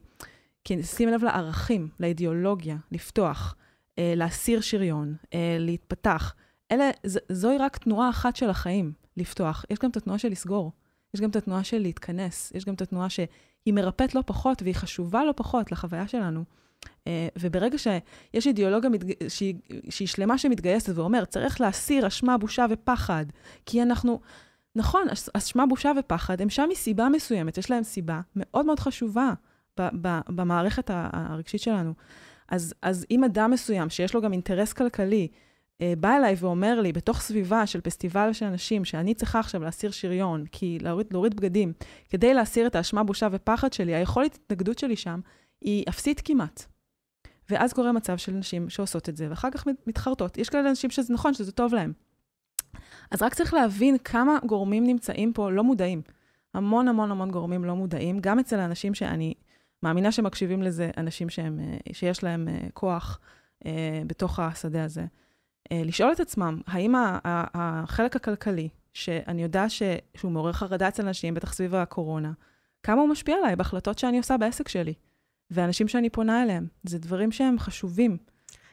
[0.64, 3.56] כי שים לב לערכים, לאידיאולוגיה, לפתוח.
[4.00, 6.36] אה, להסיר שריון, אה, להתפתח.
[6.72, 9.66] אלה, ז, זוהי רק תנועה אחת של החיים, לפתוח.
[9.70, 10.72] יש גם את התנועה של לסגור.
[11.14, 12.52] יש גם את התנועה של להתכנס.
[12.56, 16.44] יש גם את התנועה שהיא מרפאת לא פחות והיא חשובה לא פחות לחוויה שלנו.
[17.08, 19.28] אה, וברגע שיש אידיאולוגיה מתג...
[19.28, 19.56] שהיא,
[19.90, 23.26] שהיא שלמה שמתגייסת ואומר, צריך להסיר אשמה, בושה ופחד,
[23.66, 24.20] כי אנחנו...
[24.76, 29.34] נכון, אשמה, בושה ופחד, הם שם מסיבה מסוימת, יש להם סיבה מאוד מאוד חשובה
[29.80, 31.94] ב- ב- במערכת הרגשית שלנו.
[32.50, 35.28] אז, אז אם אדם מסוים, שיש לו גם אינטרס כלכלי,
[35.82, 39.92] אה, בא אליי ואומר לי, בתוך סביבה של פסטיבל של אנשים, שאני צריכה עכשיו להסיר
[39.92, 41.74] שריון, כי להוריד, להוריד בגדים,
[42.10, 45.20] כדי להסיר את האשמה, בושה ופחד שלי, היכולת התנגדות שלי שם
[45.62, 46.66] היא אפסית כמעט.
[47.50, 50.38] ואז קורה מצב של נשים שעושות את זה, ואחר כך מתחרטות.
[50.38, 51.94] יש כאלה אנשים שזה נכון, שזה טוב להם.
[53.12, 56.02] אז רק צריך להבין כמה גורמים נמצאים פה לא מודעים.
[56.54, 59.34] המון המון המון גורמים לא מודעים, גם אצל האנשים שאני
[59.84, 63.20] מאמינה שמקשיבים לזה אנשים שהם, אה, שיש להם אה, כוח
[63.66, 65.06] אה, בתוך השדה הזה.
[65.72, 66.94] לשאול את עצמם, האם
[67.26, 69.72] החלק הכלכלי, שאני יודעת
[70.18, 72.32] שהוא מעורר חרדה אצל אנשים, בטח סביב הקורונה,
[72.84, 74.94] כמה הוא משפיע עליי בהחלטות שאני עושה בעסק שלי,
[75.54, 76.68] ואנשים שאני פונה אליהם.
[76.84, 78.18] זה דברים שהם חשובים.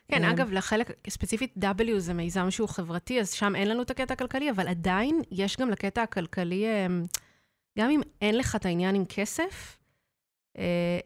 [0.09, 4.13] כן, אגב, לחלק, ספציפית W זה מיזם שהוא חברתי, אז שם אין לנו את הקטע
[4.13, 6.65] הכלכלי, אבל עדיין יש גם לקטע הכלכלי,
[7.79, 9.79] גם אם אין לך את העניין עם כסף,
[10.59, 10.99] אה,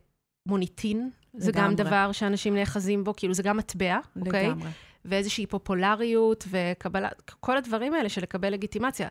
[0.47, 4.49] מוניטין, זה גם דבר שאנשים נאחזים בו, כאילו זה גם מטבע, אוקיי?
[4.49, 4.71] לגמרי.
[5.05, 7.09] ואיזושהי פופולריות וקבלה,
[7.41, 9.09] כל הדברים האלה של לקבל לגיטימציה.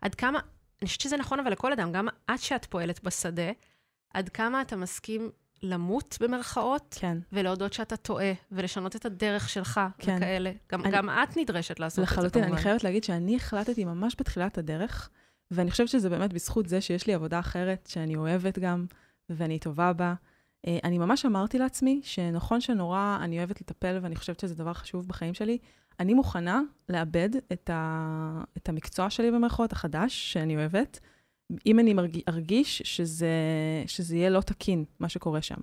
[0.00, 0.40] עד כמה,
[0.82, 3.50] אני חושבת שזה נכון אבל לכל אדם, גם את שאת פועלת בשדה,
[4.14, 5.30] עד כמה אתה מסכים
[5.62, 7.18] למות במרכאות, כן.
[7.32, 10.16] ולהודות שאתה טועה, ולשנות את הדרך שלך, כן.
[10.16, 10.52] וכאלה.
[10.72, 12.52] גם, אני, גם את נדרשת לעשות לחלוטין, את זה, כמובן.
[12.54, 15.10] אני חייבת להגיד שאני החלטתי ממש בתחילת הדרך,
[15.50, 18.86] ואני חושבת שזה באמת בזכות זה שיש לי עבודה אחרת, שאני אוהבת גם,
[19.30, 20.14] ואני טובה בה.
[20.66, 25.08] אה, אני ממש אמרתי לעצמי שנכון שנורא אני אוהבת לטפל ואני חושבת שזה דבר חשוב
[25.08, 25.58] בחיים שלי,
[26.00, 31.00] אני מוכנה לאבד את, ה, את המקצוע שלי במרכאות החדש, שאני אוהבת,
[31.66, 31.94] אם אני
[32.28, 33.28] ארגיש שזה,
[33.86, 35.56] שזה יהיה לא תקין, מה שקורה שם.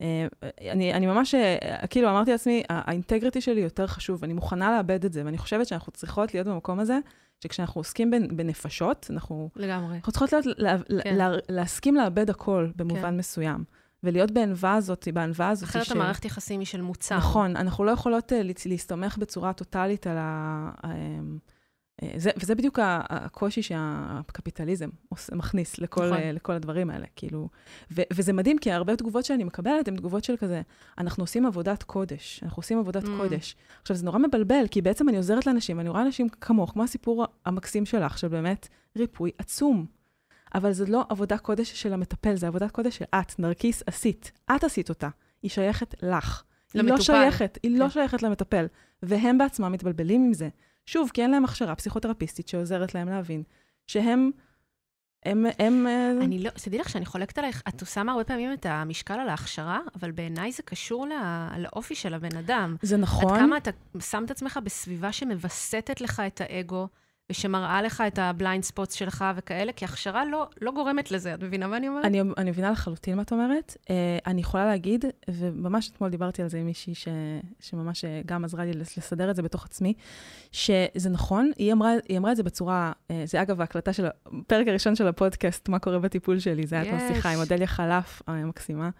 [0.00, 0.26] אה,
[0.72, 5.12] אני, אני ממש, אה, כאילו, אמרתי לעצמי, האינטגריטי שלי יותר חשוב, אני מוכנה לאבד את
[5.12, 6.98] זה, ואני חושבת שאנחנו צריכות להיות במקום הזה,
[7.40, 9.50] שכשאנחנו עוסקים בנפשות, אנחנו...
[9.56, 9.96] לגמרי.
[9.96, 11.16] אנחנו צריכות להיות, לה, כן.
[11.16, 13.16] לה, להסכים לאבד הכל במובן כן.
[13.16, 13.64] מסוים.
[14.02, 15.68] ולהיות בענווה הזאת, בענווה הזאת.
[15.68, 15.92] אחרת ש...
[15.92, 17.16] המערכת יחסים היא של מוצר.
[17.16, 18.34] נכון, אנחנו לא יכולות uh,
[18.66, 20.70] להסתמך בצורה טוטאלית על ה...
[22.02, 24.88] Uh, זה, וזה בדיוק הקושי שהקפיטליזם
[25.32, 26.18] מכניס לכל, נכון.
[26.18, 27.48] uh, לכל הדברים האלה, כאילו.
[27.90, 30.62] ו, וזה מדהים, כי הרבה תגובות שאני מקבלת הן תגובות של כזה,
[30.98, 33.08] אנחנו עושים עבודת קודש, אנחנו עושים עבודת mm.
[33.16, 33.56] קודש.
[33.82, 37.24] עכשיו, זה נורא מבלבל, כי בעצם אני עוזרת לאנשים, אני רואה אנשים כמוך, כמו הסיפור
[37.46, 39.86] המקסים שלך, של באמת ריפוי עצום.
[40.54, 44.32] אבל זו לא עבודה קודש של המטפל, זו עבודת קודש של את, נרקיס, עשית.
[44.56, 45.08] את עשית אותה.
[45.42, 46.42] היא שייכת לך.
[46.74, 47.12] למטופל.
[47.12, 47.82] היא לא שייכת, היא לא כן.
[47.84, 48.66] לא שייכת למטפל.
[49.02, 50.48] והם בעצמם מתבלבלים עם זה.
[50.86, 53.42] שוב, כי אין להם הכשרה פסיכותרפיסטית שעוזרת להם להבין
[53.86, 54.30] שהם...
[55.24, 55.86] הם, הם...
[55.86, 59.28] אה, אני לא, תדעי לך שאני חולקת עלייך, את שמה הרבה פעמים את המשקל על
[59.28, 61.16] ההכשרה, אבל בעיניי זה קשור לא,
[61.58, 62.76] לאופי של הבן אדם.
[62.82, 63.34] זה נכון.
[63.34, 63.70] עד כמה אתה
[64.00, 66.88] שם את עצמך בסביבה שמווסתת לך את האגו,
[67.30, 71.42] ושמראה לך את ה blind spots שלך וכאלה, כי הכשרה לא, לא גורמת לזה, את
[71.42, 72.04] מבינה מה אני אומרת?
[72.04, 73.76] אני, אני מבינה לחלוטין מה את אומרת.
[73.80, 73.88] Uh,
[74.26, 77.08] אני יכולה להגיד, וממש אתמול דיברתי על זה עם מישהי ש,
[77.60, 79.94] שממש אה, גם עזרה לי לסדר את זה בתוך עצמי,
[80.52, 84.68] שזה נכון, היא אמרה, היא אמרה את זה בצורה, uh, זה אגב ההקלטה של הפרק
[84.68, 88.90] הראשון של הפודקאסט, מה קורה בטיפול שלי, זה היה כמו שיחה עם אודליה חלף, המקסימה.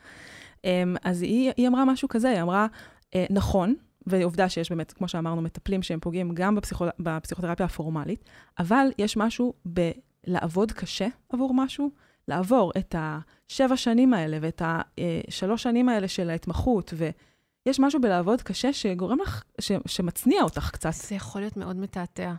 [0.55, 0.66] Um,
[1.05, 2.66] אז היא, היא אמרה משהו כזה, היא אמרה,
[3.11, 3.74] uh, נכון,
[4.07, 8.24] ועובדה שיש באמת, כמו שאמרנו, מטפלים שהם פוגעים גם בפסיכו, בפסיכותרפיה הפורמלית,
[8.59, 11.90] אבל יש משהו בלעבוד קשה עבור משהו,
[12.28, 18.72] לעבור את השבע שנים האלה ואת השלוש שנים האלה של ההתמחות, ויש משהו בלעבוד קשה
[18.72, 20.92] שגורם לך, ש, שמצניע אותך קצת.
[20.92, 22.34] זה יכול להיות מאוד מתעתע.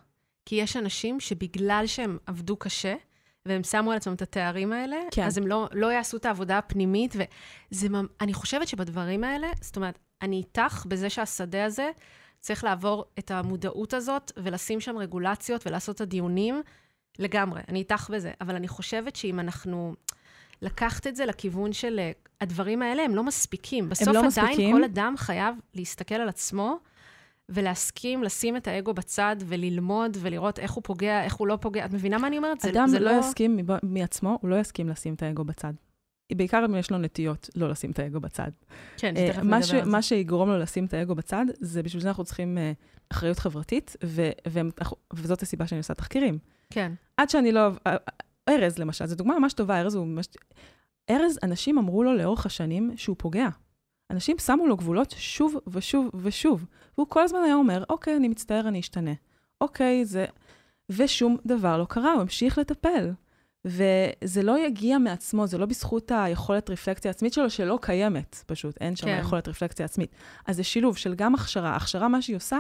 [0.46, 2.96] כי יש אנשים שבגלל שהם עבדו קשה,
[3.46, 5.24] והם שמו על עצמם את התארים האלה, כן.
[5.24, 7.16] אז הם לא, לא יעשו את העבודה הפנימית,
[7.72, 11.92] ואני חושבת שבדברים האלה, זאת אומרת, אני איתך בזה שהשדה הזה
[12.40, 16.62] צריך לעבור את המודעות הזאת ולשים שם רגולציות ולעשות את הדיונים
[17.20, 18.32] לגמרי, אני איתך בזה.
[18.42, 19.94] אבל אני חושבת שאם אנחנו...
[20.62, 22.00] לקחת את זה לכיוון של
[22.42, 23.90] הדברים האלה, הם לא מספיקים.
[23.90, 24.76] בסוף לא עדיין מספיקים.
[24.76, 26.80] כל אדם חייב להסתכל על עצמו
[27.50, 31.86] ולהסכים לשים את האגו בצד וללמוד ולראות איך הוא פוגע, איך הוא לא פוגע.
[31.86, 32.66] את מבינה מה אני אומרת?
[32.66, 35.74] אדם זה, זה לא יסכים מעצמו, הוא לא יסכים לשים את האגו בצד.
[36.36, 38.52] בעיקר אם יש לו נטיות לא לשים את האגו בצד.
[38.98, 39.84] כן, שתכף נדבר על זה.
[39.86, 43.96] מה שיגרום לו לשים את האגו בצד, זה בשביל זה אנחנו צריכים uh, אחריות חברתית,
[44.04, 44.60] ו- ו-
[45.14, 46.38] וזאת הסיבה שאני עושה תחקירים.
[46.70, 46.92] כן.
[47.18, 47.70] עד שאני לא...
[48.50, 50.28] ארז, למשל, זו דוגמה ממש טובה, ארז הוא ממש...
[51.10, 53.48] ארז, אנשים אמרו לו לאורך השנים שהוא פוגע.
[54.12, 56.66] אנשים שמו לו גבולות שוב ושוב ושוב,
[56.98, 59.14] והוא כל הזמן היה אומר, אוקיי, אני מצטער, אני אשתנה.
[59.62, 60.26] אוקיי, זה...
[60.90, 63.12] ושום דבר לא קרה, הוא המשיך לטפל.
[63.68, 68.96] וזה לא יגיע מעצמו, זה לא בזכות היכולת רפלקציה עצמית שלו, שלא קיימת, פשוט, אין
[68.96, 69.18] שם כן.
[69.22, 70.16] יכולת רפלקציה עצמית.
[70.46, 71.76] אז זה שילוב של גם הכשרה.
[71.76, 72.60] הכשרה, מה שהיא עושה,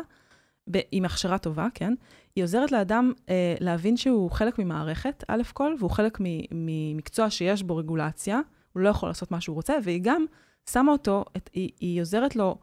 [0.71, 1.93] ב- עם הכשרה טובה, כן?
[2.35, 6.17] היא עוזרת לאדם אה, להבין שהוא חלק ממערכת, א' כל, והוא חלק
[6.51, 8.39] ממקצוע שיש בו רגולציה,
[8.73, 10.25] הוא לא יכול לעשות מה שהוא רוצה, והיא גם
[10.69, 12.57] שמה אותו, את, היא, היא עוזרת לו,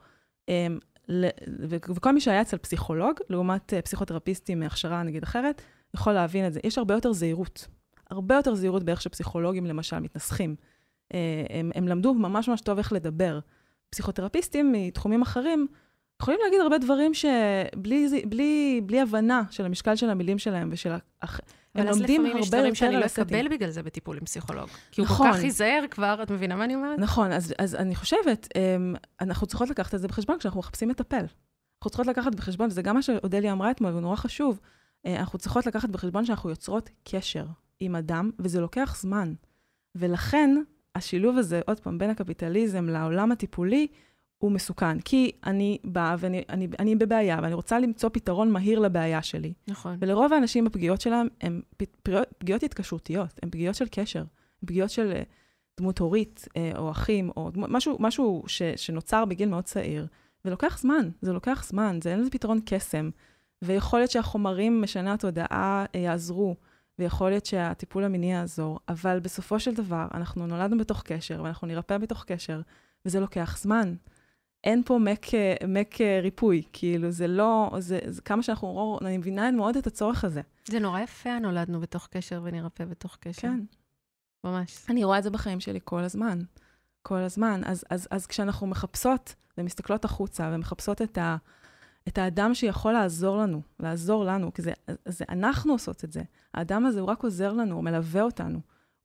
[0.48, 0.66] אה,
[1.08, 1.26] ל,
[1.68, 5.62] וכל מי שהיה אצל פסיכולוג, לעומת אה, פסיכותרפיסטים מהכשרה נגיד אחרת,
[5.94, 6.60] יכול להבין את זה.
[6.64, 7.66] יש הרבה יותר זהירות.
[8.14, 10.56] הרבה יותר זהירות באיך שפסיכולוגים למשל מתנסחים.
[11.14, 13.38] אה, הם, הם למדו ממש ממש טוב איך לדבר.
[13.90, 15.66] פסיכותרפיסטים מתחומים אחרים
[16.22, 20.92] יכולים להגיד הרבה דברים שבלי בלי, בלי הבנה של המשקל של המילים שלהם ושל...
[21.22, 21.40] הח...
[21.74, 23.82] הם לומדים הרבה יותר על אבל אז לפעמים יש דברים שאני לא אקבל בגלל זה
[23.82, 24.68] בטיפול עם פסיכולוג.
[24.90, 25.30] כי הוא נכון.
[25.30, 26.98] כל כך ייזהר כבר, את מבינה מה אני אומרת?
[26.98, 31.16] נכון, אז, אז אני חושבת, אמ, אנחנו צריכות לקחת את זה בחשבון כשאנחנו מחפשים מטפל.
[31.16, 34.60] אנחנו צריכות לקחת בחשבון, וזה גם מה שאודליה אמרה אתמול, והוא נורא חשוב,
[35.06, 37.44] אה, אנחנו צריכות לקחת בחשבון שאנחנו יוצרות קשר.
[37.84, 39.34] עם אדם, וזה לוקח זמן.
[39.94, 40.56] ולכן,
[40.94, 43.86] השילוב הזה, עוד פעם, בין הקפיטליזם לעולם הטיפולי,
[44.38, 45.00] הוא מסוכן.
[45.00, 49.52] כי אני באה ואני אני, אני בבעיה, ואני רוצה למצוא פתרון מהיר לבעיה שלי.
[49.68, 49.96] נכון.
[50.00, 51.60] ולרוב האנשים, הפגיעות שלהם הן
[52.38, 55.22] פגיעות התקשרותיות, הן פגיעות של קשר, הן פגיעות של אה,
[55.80, 60.06] דמות הורית, אה, או אחים, או דמות, משהו, משהו ש, שנוצר בגיל מאוד צעיר.
[60.44, 63.10] ולוקח זמן, זה לוקח זמן, זה אין לזה פתרון קסם.
[63.62, 66.56] ויכול להיות שהחומרים משנה התודעה אה, יעזרו.
[66.98, 71.98] ויכול להיות שהטיפול המיני יעזור, אבל בסופו של דבר, אנחנו נולדנו בתוך קשר, ואנחנו נרפא
[71.98, 72.60] בתוך קשר,
[73.06, 73.94] וזה לוקח זמן.
[74.64, 75.26] אין פה מק,
[75.68, 80.40] מק ריפוי, כאילו, זה לא, זה, זה כמה שאנחנו, אני מבינה מאוד את הצורך הזה.
[80.68, 83.48] זה נורא יפה, נולדנו בתוך קשר ונרפא בתוך קשר.
[83.48, 83.60] כן.
[84.44, 84.84] ממש.
[84.88, 86.38] אני רואה את זה בחיים שלי כל הזמן.
[87.02, 87.60] כל הזמן.
[87.64, 91.36] אז, אז, אז כשאנחנו מחפשות ומסתכלות החוצה ומחפשות את, ה,
[92.08, 94.72] את האדם שיכול לעזור לנו, לעזור לנו, כי זה,
[95.08, 96.22] זה אנחנו עושות את זה.
[96.54, 98.60] האדם הזה הוא רק עוזר לנו, הוא מלווה אותנו.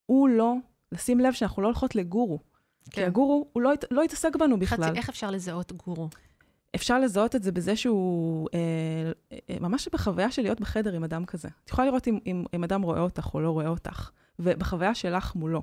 [0.05, 0.55] הוא לא,
[0.91, 2.39] לשים לב שאנחנו לא הולכות לגורו.
[2.39, 2.91] כן.
[2.91, 4.89] כי הגורו, הוא לא, לא יתעסק בנו בכלל.
[4.89, 6.09] חצי, איך אפשר לזהות גורו?
[6.75, 9.11] אפשר לזהות את זה בזה שהוא אה,
[9.49, 11.47] אה, ממש בחוויה של להיות בחדר עם אדם כזה.
[11.63, 15.35] את יכולה לראות אם, אם, אם אדם רואה אותך או לא רואה אותך, ובחוויה שלך
[15.35, 15.61] מולו.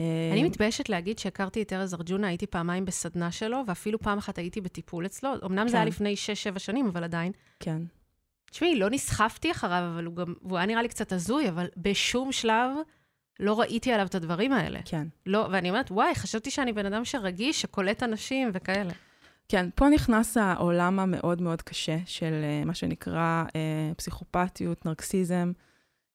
[0.00, 4.38] אה, אני מתביישת להגיד שהכרתי את ארז ארג'ונה, הייתי פעמיים בסדנה שלו, ואפילו פעם אחת
[4.38, 5.30] הייתי בטיפול אצלו.
[5.44, 5.68] אמנם כן.
[5.68, 5.88] זה היה כן.
[5.88, 6.14] לפני
[6.54, 7.32] 6-7 שנים, אבל עדיין.
[7.60, 7.82] כן.
[8.50, 12.32] תשמעי, לא נסחפתי אחריו, אבל הוא גם, והוא היה נראה לי קצת הזוי, אבל בשום
[12.32, 12.70] שלב
[13.40, 14.80] לא ראיתי עליו את הדברים האלה.
[14.84, 15.06] כן.
[15.26, 18.92] לא, ואני אומרת, וואי, חשבתי שאני בן אדם שרגיש, שקולט אנשים וכאלה.
[19.48, 25.52] כן, פה נכנס העולם המאוד מאוד קשה של uh, מה שנקרא uh, פסיכופתיות, נרקסיזם,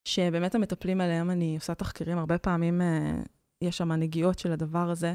[0.06, 3.28] שבאמת המטפלים עליהם, אני עושה תחקירים, הרבה פעמים uh,
[3.62, 5.14] יש שם נגיעות של הדבר הזה.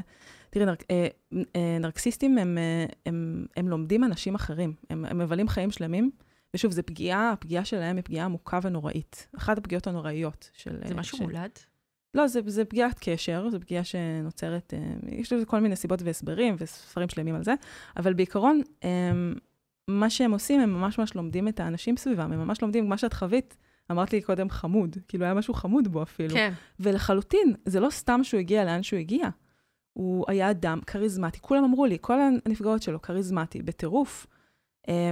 [0.49, 0.85] תראי, נרק, uh,
[1.33, 1.37] uh,
[1.79, 6.11] נרקסיסטים הם, uh, הם, הם לומדים אנשים אחרים, הם, הם מבלים חיים שלמים,
[6.55, 9.27] ושוב, זו פגיעה, הפגיעה שלהם היא פגיעה עמוקה ונוראית.
[9.37, 10.79] אחת הפגיעות הנוראיות של...
[10.87, 11.23] זה משהו של...
[11.23, 11.51] מולד?
[12.13, 14.79] לא, זה, זה פגיעת קשר, זו פגיעה שנוצרת, אה,
[15.11, 17.53] יש לזה כל מיני סיבות והסברים וספרים שלמים על זה,
[17.97, 19.11] אבל בעיקרון, אה,
[19.87, 23.13] מה שהם עושים, הם ממש ממש לומדים את האנשים סביבם, הם ממש לומדים מה שאת
[23.13, 23.57] חווית.
[23.91, 26.33] אמרת לי קודם חמוד, כאילו היה משהו חמוד בו אפילו.
[26.33, 26.53] כן.
[26.79, 29.29] ולחלוטין, זה לא סתם שהוא הגיע לאן שהוא הגיע.
[29.93, 34.27] הוא היה אדם כריזמטי, כולם אמרו לי, כל הנפגעות שלו כריזמטי, בטירוף.
[34.89, 35.11] אה,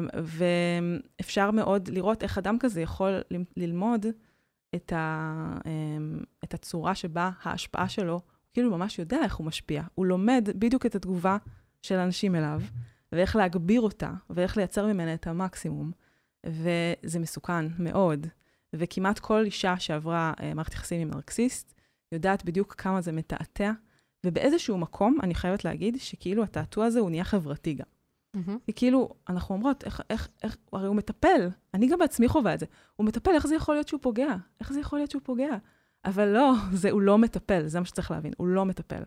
[1.20, 3.22] ואפשר מאוד לראות איך אדם כזה יכול
[3.58, 4.06] ללמוד
[4.76, 5.34] את, ה,
[5.66, 8.22] אמ, את הצורה שבה ההשפעה שלו,
[8.54, 9.84] כאילו ממש יודע איך הוא משפיע.
[9.96, 11.38] הוא לומד בדיוק את התגובה
[11.82, 12.62] של אנשים אליו,
[13.12, 15.92] ואיך להגביר אותה, ואיך לייצר ממנה את המקסימום.
[16.46, 18.28] וזה מסוכן מאוד.
[18.76, 21.74] וכמעט כל אישה שעברה אה, מערכת יחסים עם נרקסיסט,
[22.12, 23.72] יודעת בדיוק כמה זה מתעתע,
[24.26, 27.86] ובאיזשהו מקום, אני חייבת להגיד, שכאילו התעתוע הזה הוא נהיה חברתי גם.
[28.36, 28.52] Mm-hmm.
[28.66, 32.60] כי כאילו, אנחנו אומרות, איך, איך, איך, הרי הוא מטפל, אני גם בעצמי חווה את
[32.60, 32.66] זה.
[32.96, 34.36] הוא מטפל, איך זה יכול להיות שהוא פוגע?
[34.60, 35.58] איך זה יכול להיות שהוא פוגע?
[36.06, 39.04] אבל לא, זה, הוא לא מטפל, זה מה שצריך להבין, הוא לא מטפל.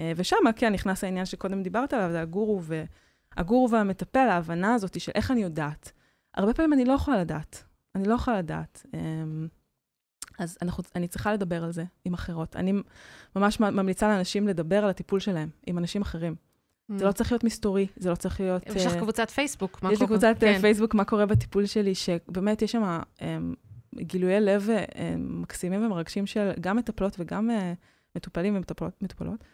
[0.00, 2.84] אה, ושם, כן, נכנס העניין שקודם דיברת עליו, זה הגורו, ו...
[3.36, 5.92] הגורו והמטפל, ההבנה הזאת של איך אני יודעת.
[6.34, 7.64] הרבה פעמים אני לא יכולה לדעת,
[7.94, 8.86] אני לא יכולה לדעת.
[8.94, 9.48] אמ,
[10.38, 12.56] אז אנחנו, אני צריכה לדבר על זה עם אחרות.
[12.56, 12.72] אני
[13.36, 16.34] ממש ממליצה לאנשים לדבר על הטיפול שלהם עם אנשים אחרים.
[16.96, 18.66] זה לא צריך להיות מסתורי, זה לא צריך להיות...
[18.66, 19.92] יש לך אה, קבוצת פייסבוק, מה קורה?
[19.92, 20.60] יש לי קבוצת אה, כן.
[20.60, 23.54] פייסבוק, מה קורה בטיפול שלי, שבאמת יש שם אמ,
[23.96, 27.72] גילויי לב אמ, מקסימים ומרגשים של גם מטפלות וגם אה,
[28.16, 28.62] מטופלים
[29.00, 29.44] ומטופלות.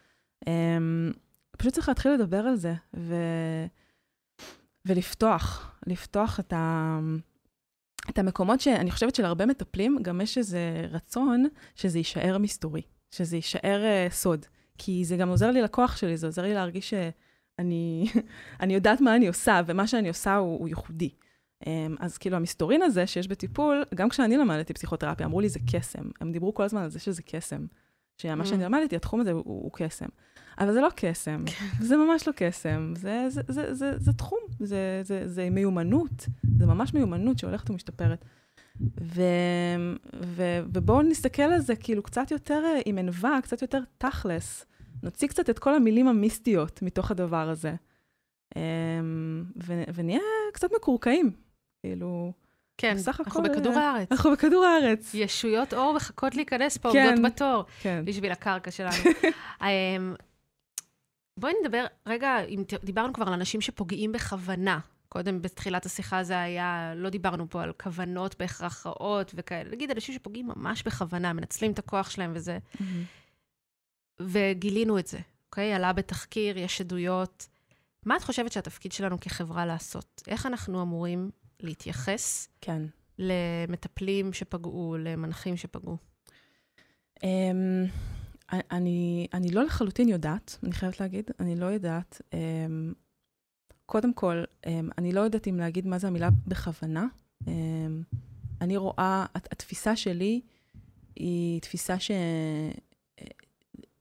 [0.46, 1.12] אמ,
[1.58, 3.14] פשוט צריך להתחיל לדבר על זה, ו...
[4.86, 6.98] ולפתוח, לפתוח את, ה...
[8.10, 13.82] את המקומות שאני חושבת שלהרבה מטפלים, גם יש איזה רצון שזה יישאר מסתורי, שזה יישאר
[13.82, 14.46] uh, סוד.
[14.78, 18.06] כי זה גם עוזר לי לכוח שלי, זה עוזר לי להרגיש שאני
[18.60, 21.10] אני יודעת מה אני עושה, ומה שאני עושה הוא, הוא ייחודי.
[21.66, 26.02] אמ, אז כאילו המסתורין הזה שיש בטיפול, גם כשאני למדתי פסיכותרפיה, אמרו לי זה קסם.
[26.20, 27.66] הם דיברו כל הזמן על זה שזה קסם.
[28.18, 28.46] שמה mm.
[28.46, 30.06] שאני למדתי, התחום הזה הוא, הוא קסם.
[30.58, 31.66] אבל זה לא קסם, כן.
[31.80, 36.26] זה ממש לא קסם, זה, זה, זה, זה, זה תחום, זה, זה, זה מיומנות,
[36.58, 38.24] זה ממש מיומנות שהולכת ומשתפרת.
[39.00, 39.22] ו,
[40.24, 40.42] ו,
[40.72, 44.66] ובואו נסתכל על זה כאילו קצת יותר אה, עם ענווה, קצת יותר תכלס.
[45.02, 47.74] נוציא קצת את כל המילים המיסטיות מתוך הדבר הזה.
[48.56, 50.20] אמ, ו, ונהיה
[50.52, 51.30] קצת מקורקעים,
[51.82, 52.32] כאילו...
[52.78, 54.12] כן, בסך אנחנו הכל, בכדור אה, הארץ.
[54.12, 55.14] אנחנו בכדור הארץ.
[55.14, 58.04] ישויות אור מחכות להיכנס פה, כן, עומדות בתור, כן.
[58.04, 58.92] בשביל הקרקע שלנו.
[59.62, 60.14] אמ,
[61.40, 64.78] בואי נדבר, רגע, אם דיברנו כבר על אנשים שפוגעים בכוונה.
[65.08, 69.70] קודם, בתחילת השיחה זה היה, לא דיברנו פה על כוונות בהכרח רעות וכאלה.
[69.70, 72.58] נגיד, אנשים שפוגעים ממש בכוונה, מנצלים את הכוח שלהם וזה.
[72.58, 72.82] Mm-hmm.
[74.20, 75.74] וגילינו את זה, אוקיי?
[75.74, 77.48] עלה בתחקיר, יש עדויות.
[78.06, 80.22] מה את חושבת שהתפקיד שלנו כחברה לעשות?
[80.28, 82.82] איך אנחנו אמורים להתייחס כן.
[83.18, 85.96] למטפלים שפגעו, למנחים שפגעו?
[87.18, 87.22] Um,
[88.52, 92.22] אני, אני לא לחלוטין יודעת, אני חייבת להגיד, אני לא יודעת.
[92.30, 92.94] Um,
[93.86, 97.06] קודם כל, um, אני לא יודעת אם להגיד מה זה המילה בכוונה.
[97.44, 97.48] Um,
[98.60, 100.40] אני רואה, התפיסה שלי
[101.16, 102.10] היא תפיסה ש...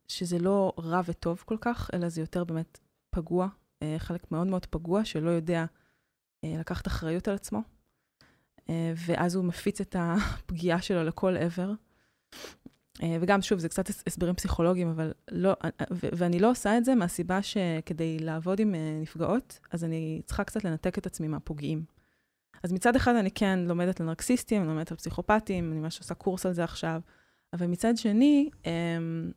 [0.08, 2.80] שזה לא רע וטוב כל כך, אלא זה יותר באמת
[3.10, 3.48] פגוע,
[3.82, 5.66] אה, חלק מאוד מאוד פגוע, שלא יודע
[6.60, 7.62] לקחת אחריות על עצמו,
[8.70, 11.72] אה, ואז הוא מפיץ את הפגיעה שלו לכל עבר.
[13.22, 15.54] וגם, שוב, זה קצת הסברים פסיכולוגיים, אבל לא,
[15.92, 20.98] ואני לא עושה את זה מהסיבה שכדי לעבוד עם נפגעות, אז אני צריכה קצת לנתק
[20.98, 21.86] את עצמי מהפוגעים.
[22.64, 26.14] אז מצד אחד אני כן לומדת על נרקסיסטים, אני לומדת על פסיכופטים, אני ממש עושה
[26.14, 27.02] קורס על זה עכשיו,
[27.54, 29.32] אבל מצד שני, אמ,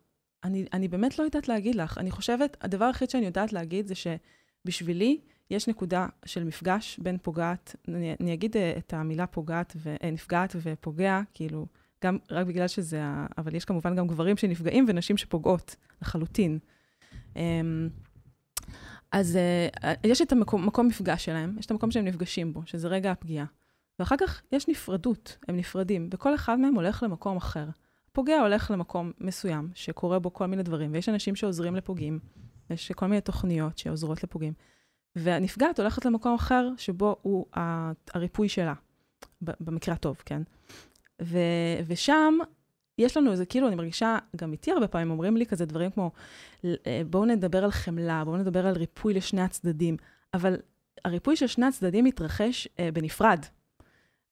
[0.44, 1.98] אני, אני באמת לא יודעת להגיד לך.
[1.98, 5.20] אני חושבת, הדבר היחיד שאני יודעת להגיד זה שבשבילי
[5.50, 10.10] יש נקודה של מפגש בין פוגעת, אני, אני אגיד אה, את המילה פוגעת, ו, אה,
[10.10, 11.66] נפגעת ופוגע, כאילו,
[12.04, 13.02] גם רק בגלל שזה,
[13.38, 16.58] אבל יש כמובן גם גברים שנפגעים ונשים שפוגעות, לחלוטין.
[17.36, 17.88] אמ,
[19.12, 19.38] אז
[19.82, 23.10] uh, יש את המקום מקום מפגש שלהם, יש את המקום שהם נפגשים בו, שזה רגע
[23.10, 23.46] הפגיעה.
[23.98, 27.64] ואחר כך יש נפרדות, הם נפרדים, וכל אחד מהם הולך למקום אחר.
[28.10, 32.18] הפוגע הולך למקום מסוים, שקורה בו כל מיני דברים, ויש אנשים שעוזרים לפוגעים,
[32.70, 34.52] יש כל מיני תוכניות שעוזרות לפוגעים.
[35.16, 37.46] והנפגעת הולכת למקום אחר, שבו הוא
[38.14, 38.74] הריפוי שלה,
[39.42, 40.42] במקרה הטוב, כן?
[41.22, 41.38] ו,
[41.86, 42.38] ושם
[42.98, 46.10] יש לנו איזה, כאילו, אני מרגישה, גם איתי הרבה פעמים אומרים לי כזה דברים כמו,
[46.64, 49.96] אה, בואו נדבר על חמלה, בואו נדבר על ריפוי לשני הצדדים,
[50.34, 50.56] אבל
[51.04, 53.44] הריפוי של שני הצדדים מתרחש אה, בנפרד.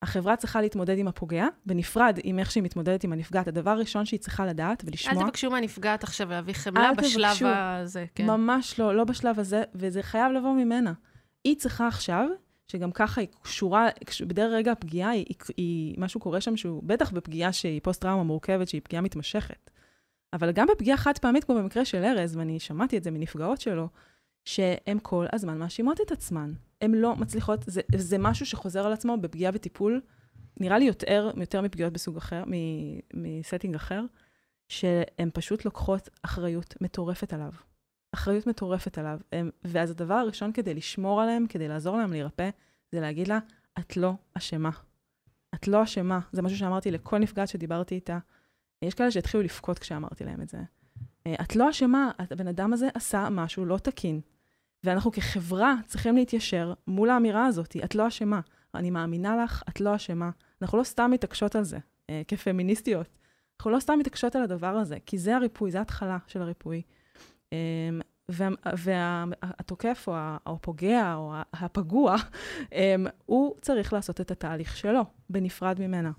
[0.02, 3.48] החברה צריכה להתמודד עם הפוגע, בנפרד עם איך שהיא מתמודדת עם הנפגעת.
[3.48, 5.22] הדבר הראשון שהיא צריכה לדעת ולשמוע...
[5.22, 8.26] אל תבקשו מהנפגעת עכשיו להביא חמלה בשלב תבקשו, הזה, כן.
[8.26, 10.92] ממש לא, לא בשלב הזה, וזה חייב לבוא ממנה.
[11.44, 12.28] היא צריכה עכשיו,
[12.68, 13.88] שגם ככה היא קשורה,
[14.26, 18.68] בדרך רגע הפגיעה, היא, היא, היא, משהו קורה שם שהוא, בטח בפגיעה שהיא פוסט-טראומה מורכבת,
[18.68, 19.70] שהיא פגיעה מתמשכת.
[20.32, 23.88] אבל גם בפגיעה חד פעמית, כמו במקרה של ארז, ואני שמעתי את זה מנפגעות שלו,
[24.46, 26.52] שהן כל הזמן מאשימות את עצמן.
[26.80, 30.00] הן לא מצליחות, זה, זה משהו שחוזר על עצמו בפגיעה וטיפול,
[30.60, 32.44] נראה לי יותר, יותר מפגיעות בסוג אחר,
[33.14, 34.02] מסטינג אחר,
[34.68, 37.52] שהן פשוט לוקחות אחריות מטורפת עליו.
[38.14, 39.18] אחריות מטורפת עליו.
[39.32, 42.50] הם, ואז הדבר הראשון כדי לשמור עליהם, כדי לעזור להם להירפא,
[42.92, 43.38] זה להגיד לה,
[43.78, 44.70] את לא אשמה.
[45.54, 46.20] את לא אשמה.
[46.32, 48.18] זה משהו שאמרתי לכל נפגעת שדיברתי איתה.
[48.82, 50.58] יש כאלה שהתחילו לבכות כשאמרתי להם את זה.
[51.40, 54.20] את לא אשמה, הבן אדם הזה עשה משהו לא תקין.
[54.86, 58.40] ואנחנו כחברה צריכים להתיישר מול האמירה הזאת, את לא אשמה.
[58.74, 60.30] אני מאמינה לך, את לא אשמה.
[60.62, 61.78] אנחנו לא סתם מתעקשות על זה,
[62.10, 63.18] אה, כפמיניסטיות.
[63.58, 66.82] אנחנו לא סתם מתעקשות על הדבר הזה, כי זה הריפוי, זה ההתחלה של הריפוי.
[67.52, 67.58] אה,
[68.76, 70.14] והתוקף או
[70.46, 72.16] הפוגע או הפגוע,
[72.72, 72.94] אה,
[73.26, 76.10] הוא צריך לעשות את התהליך שלו, בנפרד ממנה.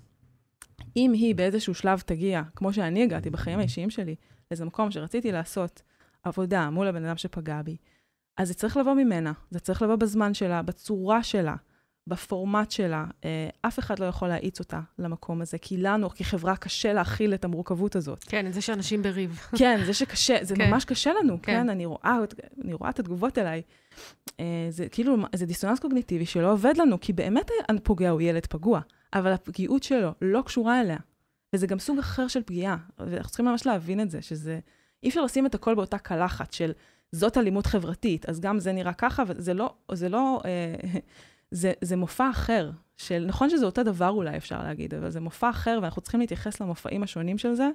[0.96, 4.14] אם היא באיזשהו שלב תגיע, כמו שאני הגעתי בחיים האישיים שלי,
[4.50, 5.82] לאיזה מקום שרציתי לעשות
[6.22, 7.76] עבודה מול הבן אדם שפגע בי,
[8.38, 11.56] אז זה צריך לבוא ממנה, זה צריך לבוא בזמן שלה, בצורה שלה,
[12.06, 13.04] בפורמט שלה.
[13.24, 17.44] אה, אף אחד לא יכול להאיץ אותה למקום הזה, כי לנו, כחברה, קשה להכיל את
[17.44, 18.24] המורכבות הזאת.
[18.24, 19.40] כן, זה שאנשים בריב.
[19.58, 20.70] כן, זה שקשה, זה כן.
[20.70, 22.18] ממש קשה לנו, כן, כן אני, רואה,
[22.64, 23.62] אני רואה את התגובות אליי.
[24.40, 28.80] אה, זה כאילו, זה דיסוננס קוגניטיבי שלא עובד לנו, כי באמת הפוגע הוא ילד פגוע,
[29.14, 30.98] אבל הפגיעות שלו לא קשורה אליה.
[31.52, 34.58] וזה גם סוג אחר של פגיעה, ואנחנו צריכים ממש להבין את זה, שזה...
[35.02, 36.72] אי אפשר לשים את הכל באותה קלחת של
[37.12, 40.74] זאת אלימות חברתית, אז גם זה נראה ככה, וזה לא, זה לא, אה,
[41.50, 45.50] זה, זה מופע אחר, של, נכון שזה אותו דבר אולי אפשר להגיד, אבל זה מופע
[45.50, 47.68] אחר, ואנחנו צריכים להתייחס למופעים השונים של זה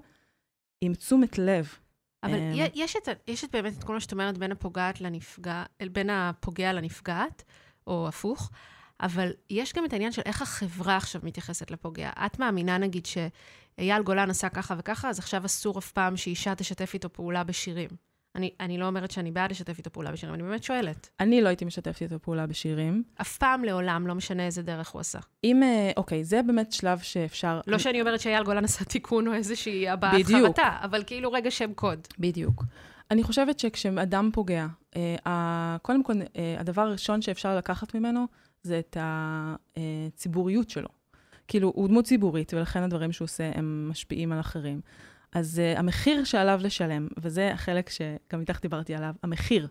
[0.81, 1.77] עם תשומת לב.
[2.23, 5.63] אבל um, יש, את, יש את באמת את כל מה שאת אומרת בין הפוגעת לנפגע,
[5.91, 7.43] בין הפוגע לנפגעת,
[7.87, 8.51] או הפוך,
[9.01, 12.09] אבל יש גם את העניין של איך החברה עכשיו מתייחסת לפוגע.
[12.25, 16.93] את מאמינה, נגיד, שאייל גולן עשה ככה וככה, אז עכשיו אסור אף פעם שאישה תשתף
[16.93, 17.89] איתו פעולה בשירים.
[18.35, 21.09] אני, אני לא אומרת שאני בעד לשתף איתו פעולה בשירים, אני באמת שואלת.
[21.19, 23.03] אני לא הייתי משתפת איתו פעולה בשירים.
[23.21, 25.19] אף פעם לעולם, לא משנה איזה דרך הוא עשה.
[25.43, 27.61] אם, אה, אוקיי, זה באמת שלב שאפשר...
[27.67, 31.73] לא שאני אומרת שאייל גולן עשה תיקון או איזושהי הבעת חרטה, אבל כאילו רגע שם
[31.73, 32.07] קוד.
[32.19, 32.63] בדיוק.
[33.11, 38.25] אני חושבת שכשאדם פוגע, אה, קודם כל, אה, הדבר הראשון שאפשר לקחת ממנו
[38.63, 40.89] זה את הציבוריות שלו.
[41.47, 44.81] כאילו, הוא דמות ציבורית, ולכן הדברים שהוא עושה הם משפיעים על אחרים.
[45.33, 49.67] אז uh, המחיר שעליו לשלם, וזה החלק שגם איתך דיברתי עליו, המחיר.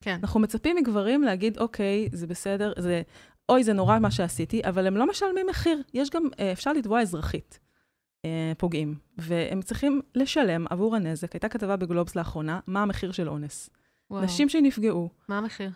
[0.00, 0.18] כן.
[0.22, 3.02] אנחנו מצפים מגברים להגיד, אוקיי, זה בסדר, זה,
[3.48, 5.82] אוי, זה נורא מה שעשיתי, אבל הם לא משלמים מחיר.
[5.94, 7.58] יש גם, uh, אפשר לתבוע אזרחית,
[8.26, 11.32] uh, פוגעים, והם צריכים לשלם עבור הנזק.
[11.32, 13.70] הייתה כתבה בגלובס לאחרונה, מה המחיר של אונס.
[14.10, 14.24] וואו.
[14.24, 15.08] נשים שנפגעו.
[15.28, 15.70] מה המחיר?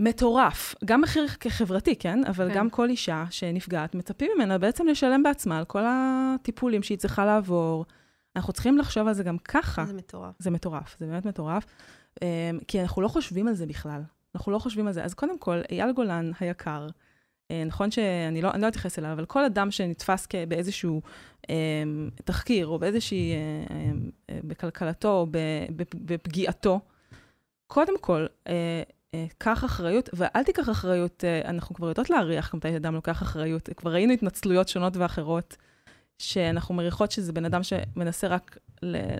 [0.00, 0.74] מטורף.
[0.84, 2.24] גם מחיר כחברתי, כן?
[2.24, 2.54] אבל כן.
[2.54, 7.84] גם כל אישה שנפגעת, מצפים ממנה בעצם לשלם בעצמה על כל הטיפולים שהיא צריכה לעבור.
[8.36, 9.84] אנחנו צריכים לחשוב על זה גם ככה.
[9.84, 10.34] זה מטורף.
[10.38, 11.66] זה מטורף, זה באמת מטורף.
[12.14, 14.02] Um, כי אנחנו לא חושבים על זה בכלל.
[14.34, 15.04] אנחנו לא חושבים על זה.
[15.04, 19.44] אז קודם כל, אייל גולן היקר, uh, נכון שאני לא, לא אתייחס אליו, אבל כל
[19.44, 21.02] אדם שנתפס באיזשהו
[21.42, 21.48] um,
[22.24, 23.72] תחקיר, או באיזושהי, uh, um,
[24.30, 25.26] uh, בכלכלתו, או
[25.94, 26.80] בפגיעתו,
[27.66, 32.76] קודם כל, uh, uh, קח אחריות, ואל תיקח אחריות, uh, אנחנו כבר יודעות להעריך מתי
[32.76, 33.68] אדם לוקח אחריות.
[33.76, 35.56] כבר ראינו התנצלויות שונות ואחרות.
[36.18, 38.58] שאנחנו מריחות שזה בן אדם שמנסה רק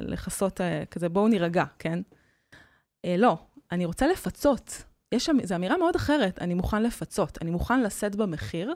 [0.00, 1.98] לכסות אה, כזה, בואו נירגע, כן?
[3.04, 3.36] אה, לא,
[3.72, 4.82] אני רוצה לפצות.
[5.12, 8.74] יש שם, זו אמירה מאוד אחרת, אני מוכן לפצות, אני מוכן לשאת במחיר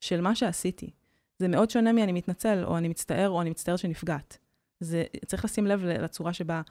[0.00, 0.90] של מה שעשיתי.
[1.38, 4.38] זה מאוד שונה מ"אני מתנצל", או "אני מצטער", או "אני מצטער שנפגעת".
[4.80, 6.62] זה, צריך לשים לב לצורה שבה...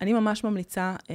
[0.00, 1.14] אני ממש ממליצה אה,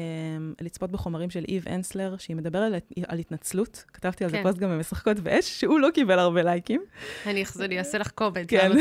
[0.62, 3.84] לצפות בחומרים של איב אנסלר, שהיא מדברת על, על התנצלות.
[3.94, 4.38] כתבתי על כן.
[4.38, 6.82] זה פוסט גם במשחקות באש, שהוא לא קיבל הרבה לייקים.
[7.26, 8.46] אני אעשה לך comment.
[8.48, 8.72] כן.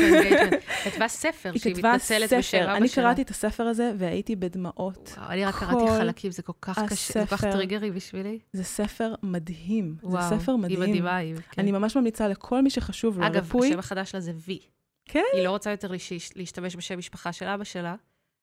[0.83, 2.77] כתבה ספר שהיא מתנצלת בשם אבא שלה.
[2.77, 5.13] אני קראתי את הספר הזה והייתי בדמעות.
[5.17, 8.39] וואו, אני רק קראתי חלקים, זה כל כך קשה, זה כל כך triggery בשבילי.
[8.53, 9.95] זה ספר מדהים.
[10.03, 10.81] וואו, זה ספר מדהים.
[10.81, 11.17] היא מדהימה.
[11.17, 11.61] היא, כן.
[11.61, 14.59] אני ממש ממליצה לכל מי שחשוב לו, אגב, השם החדש שלה זה וי.
[15.05, 15.23] כן?
[15.33, 15.87] היא לא רוצה יותר
[16.35, 17.95] להשתמש בשם משפחה של אבא שלה.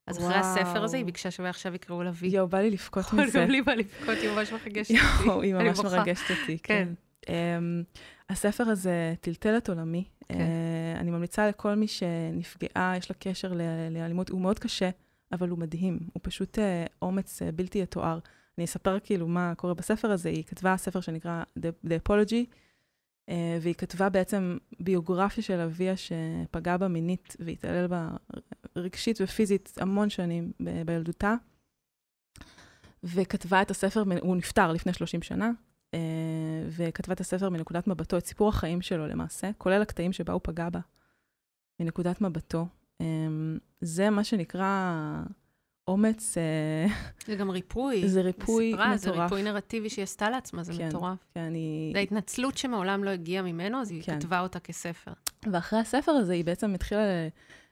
[0.07, 2.29] אז אחרי הספר הזה, היא ביקשה שמעכשיו יקראו לה וי.
[2.29, 3.41] יואו, בא לי לבכות מזה.
[3.41, 5.27] גם לי בא לבכות, היא ממש מרגשת אותי.
[5.27, 6.89] יואו, היא ממש מרגשת אותי, כן.
[7.29, 7.83] אמ,
[8.31, 10.05] הספר הזה טלטל את עולמי.
[10.29, 10.41] כן.
[10.41, 13.53] אה, אני ממליצה לכל מי שנפגעה, יש לה קשר
[13.91, 14.91] לאלימות, הוא מאוד קשה,
[15.33, 15.99] אבל הוא מדהים.
[16.13, 18.19] הוא פשוט אה, אומץ אה, בלתי יתואר.
[18.59, 20.29] אני אספר כאילו מה קורה בספר הזה.
[20.29, 22.47] היא כתבה ספר שנקרא The Apology,
[23.61, 28.11] והיא כתבה בעצם ביוגרפיה של אביה שפגע בה מינית והתעלל בה
[28.77, 31.35] רגשית ופיזית המון שנים ב- בילדותה.
[33.05, 35.51] וכתבה את הספר, הוא נפטר לפני 30 שנה,
[35.95, 35.99] אה,
[36.69, 40.71] וכתבה את הספר מנקודת מבטו, את סיפור החיים שלו למעשה, כולל הקטעים שבה הוא פגע
[40.71, 40.81] בה,
[41.81, 42.67] מנקודת מבטו.
[43.01, 43.07] אה,
[43.81, 44.93] זה מה שנקרא
[45.89, 46.39] אומץ...
[46.39, 46.87] אה,
[47.27, 48.09] זה גם ריפוי.
[48.09, 49.01] זה ריפוי סיפרה, מטורף.
[49.01, 51.19] זה ריפוי נרטיבי שהיא עשתה לעצמה, זה כן, מטורף.
[51.35, 51.91] כן, אני...
[51.95, 54.19] זו התנצלות שמעולם לא הגיעה ממנו, אז היא כן.
[54.19, 55.13] כתבה אותה כספר.
[55.53, 57.29] ואחרי הספר הזה היא בעצם התחילה ל-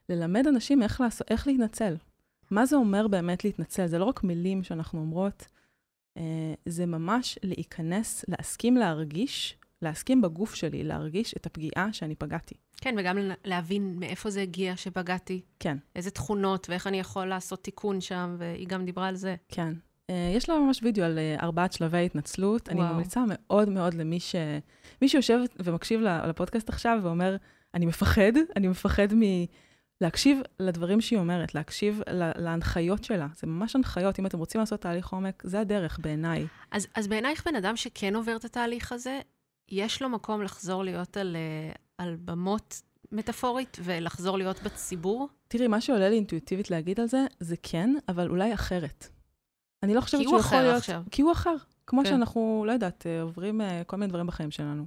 [0.09, 1.97] ללמד אנשים איך, לעשות, איך להתנצל.
[2.51, 3.87] מה זה אומר באמת להתנצל?
[3.87, 5.47] זה לא רק מילים שאנחנו אומרות,
[6.17, 12.55] אה, זה ממש להיכנס, להסכים להרגיש, להסכים בגוף שלי, להרגיש את הפגיעה שאני פגעתי.
[12.81, 15.41] כן, וגם להבין מאיפה זה הגיע שבגדתי.
[15.61, 15.77] כן.
[15.97, 19.37] איזה תכונות ואיך אני יכול לעשות תיקון שם, והיא גם דיברה על זה.
[19.49, 19.73] כן.
[20.11, 22.69] Uh, יש לה ממש וידאו על uh, ארבעת שלבי התנצלות.
[22.69, 22.83] וואו.
[22.83, 24.35] אני ממליצה מאוד מאוד למי ש...
[25.03, 27.37] מי שיושב ומקשיב לפודקאסט עכשיו ואומר,
[27.75, 29.21] אני מפחד, אני מפחד מ...
[30.01, 32.01] להקשיב לדברים שהיא אומרת, להקשיב
[32.37, 33.27] להנחיות שלה.
[33.37, 36.47] זה ממש הנחיות, אם אתם רוצים לעשות תהליך עומק, זה הדרך בעיניי.
[36.71, 39.21] אז, אז בעינייך בן אדם שכן עובר את התהליך הזה,
[39.71, 45.29] יש לו מקום לחזור להיות על, אה, על במות מטאפורית ולחזור להיות בציבור?
[45.49, 49.09] תראי, מה שעולה לי אינטואיטיבית להגיד על זה, זה כן, אבל אולי אחרת.
[49.83, 50.83] אני לא חושבת שהוא יכול להיות...
[50.83, 51.03] כי הוא אחר עכשיו.
[51.11, 51.55] כי הוא אחר.
[51.87, 52.09] כמו כן.
[52.09, 54.87] שאנחנו, לא יודעת, אה, עוברים אה, כל מיני דברים בחיים שלנו.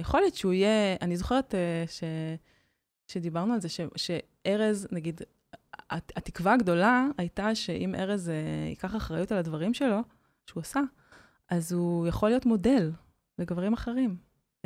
[0.00, 0.96] יכול להיות שהוא יהיה...
[1.00, 1.54] אני זוכרת
[1.86, 2.04] ש...
[3.08, 3.80] שדיברנו על זה, ש...
[3.96, 5.20] שארז, נגיד,
[5.90, 8.30] התקווה הגדולה הייתה שאם ארז
[8.68, 10.00] ייקח אחריות על הדברים שלו,
[10.46, 10.80] שהוא עשה,
[11.48, 12.90] אז הוא יכול להיות מודל
[13.38, 14.16] לגברים אחרים.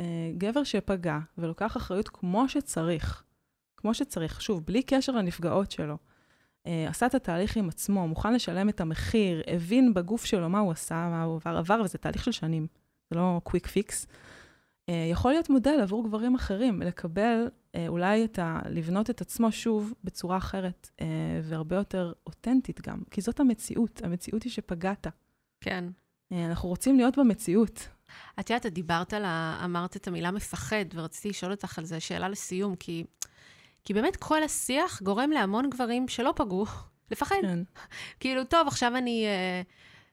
[0.01, 0.03] Uh,
[0.37, 3.23] גבר שפגע ולוקח אחריות כמו שצריך,
[3.77, 8.69] כמו שצריך, שוב, בלי קשר לנפגעות שלו, uh, עשה את התהליך עם עצמו, מוכן לשלם
[8.69, 12.31] את המחיר, הבין בגוף שלו מה הוא עשה, מה הוא עבר, עבר, וזה תהליך של
[12.31, 12.67] שנים,
[13.09, 14.07] זה לא קוויק פיקס.
[14.89, 17.47] Uh, יכול להיות מודל עבור גברים אחרים, לקבל
[17.87, 18.59] אולי את ה...
[18.69, 20.89] לבנות את עצמו שוב בצורה אחרת,
[21.43, 25.07] והרבה יותר אותנטית גם, כי זאת המציאות, המציאות היא שפגעת.
[25.61, 25.85] כן.
[26.33, 27.87] אנחנו רוצים להיות במציאות,
[28.39, 29.61] את יודעת, את דיברת על ה...
[29.65, 33.03] אמרת את המילה מפחד, ורציתי לשאול אותך על זה, שאלה לסיום, כי,
[33.83, 36.65] כי באמת כל השיח גורם להמון גברים שלא פגעו,
[37.11, 37.35] לפחד.
[37.41, 37.59] כן.
[38.19, 39.61] כאילו, טוב, עכשיו אני אה,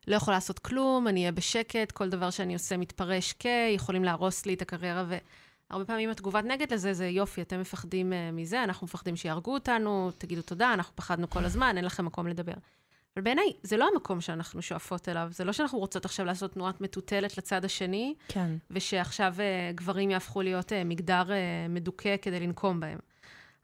[0.07, 3.47] לא יכול לעשות כלום, אני אהיה בשקט, כל דבר שאני עושה מתפרש כ...
[3.75, 8.31] יכולים להרוס לי את הקריירה, והרבה פעמים התגובת נגד לזה זה, יופי, אתם מפחדים אה,
[8.33, 12.55] מזה, אנחנו מפחדים שיהרגו אותנו, תגידו תודה, אנחנו פחדנו כל הזמן, אין לכם מקום לדבר.
[13.17, 15.29] אבל בעיניי, זה לא המקום שאנחנו שואפות אליו.
[15.31, 18.57] זה לא שאנחנו רוצות עכשיו לעשות תנועת מטוטלת לצד השני, כן.
[18.71, 22.99] ושעכשיו uh, גברים יהפכו להיות uh, מגדר uh, מדוכא כדי לנקום בהם.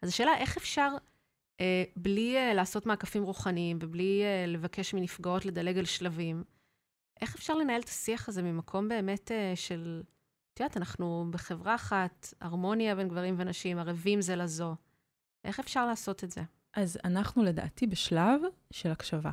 [0.02, 0.90] אז השאלה, איך אפשר,
[1.58, 1.60] uh,
[1.96, 6.44] בלי uh, לעשות מעקפים רוחניים ובלי uh, לבקש מנפגעות לדלג על שלבים,
[7.20, 10.02] איך אפשר לנהל את השיח הזה ממקום באמת uh, של,
[10.54, 14.74] את יודעת, אנחנו בחברה אחת, הרמוניה בין גברים ונשים, ערבים זה לזו.
[15.44, 16.42] איך אפשר לעשות את זה?
[16.76, 19.30] אז אנחנו לדעתי בשלב של הקשבה.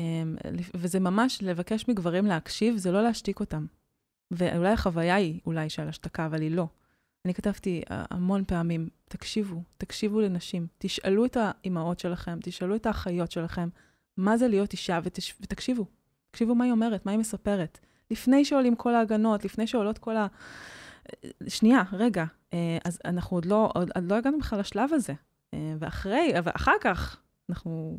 [0.00, 0.36] אמ,
[0.74, 3.66] וזה ממש לבקש מגברים להקשיב, זה לא להשתיק אותם.
[4.30, 6.66] ואולי החוויה היא אולי של השתקה, אבל היא לא.
[7.24, 13.30] אני כתבתי אה, המון פעמים, תקשיבו, תקשיבו לנשים, תשאלו את האימהות שלכם, תשאלו את האחיות
[13.30, 13.68] שלכם,
[14.16, 15.34] מה זה להיות אישה, ותש...
[15.40, 15.86] ותקשיבו.
[16.30, 17.78] תקשיבו מה היא אומרת, מה היא מספרת.
[18.10, 20.26] לפני שעולים כל ההגנות, לפני שעולות כל ה...
[21.24, 22.24] אה, שנייה, רגע.
[22.52, 25.12] אה, אז אנחנו עוד לא, עוד, עוד לא הגענו בכלל לשלב הזה.
[25.78, 27.98] ואחרי, ואחר כך, אנחנו...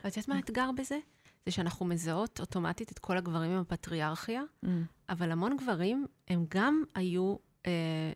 [0.00, 0.98] את יודעת מה האתגר בזה?
[1.46, 4.68] זה שאנחנו מזהות אוטומטית את כל הגברים עם הפטריארכיה, mm.
[5.08, 7.36] אבל המון גברים, הם גם היו
[7.66, 8.12] אה,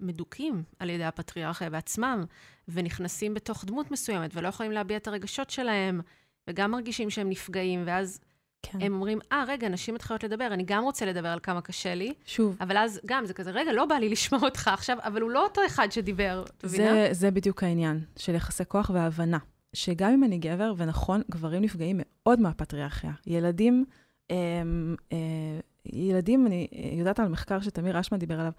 [0.00, 2.24] מדוכאים על ידי הפטריארכיה בעצמם,
[2.68, 6.00] ונכנסים בתוך דמות מסוימת, ולא יכולים להביע את הרגשות שלהם,
[6.48, 8.20] וגם מרגישים שהם נפגעים, ואז
[8.62, 8.78] כן.
[8.82, 12.14] הם אומרים, אה, רגע, נשים מתחילות לדבר, אני גם רוצה לדבר על כמה קשה לי,
[12.26, 15.30] שוב, אבל אז גם, זה כזה, רגע, לא בא לי לשמוע אותך עכשיו, אבל הוא
[15.30, 16.92] לא אותו אחד שדיבר, את מבינה?
[16.92, 19.38] זה, זה בדיוק העניין של יחסי כוח והבנה.
[19.72, 23.12] שגם אם אני גבר, ונכון, גברים נפגעים מאוד מהפטריארכיה.
[23.26, 23.84] ילדים,
[24.30, 24.36] אה,
[25.12, 25.18] אה,
[25.86, 28.52] ילדים, אני יודעת על מחקר שתמיר אשמן דיבר עליו,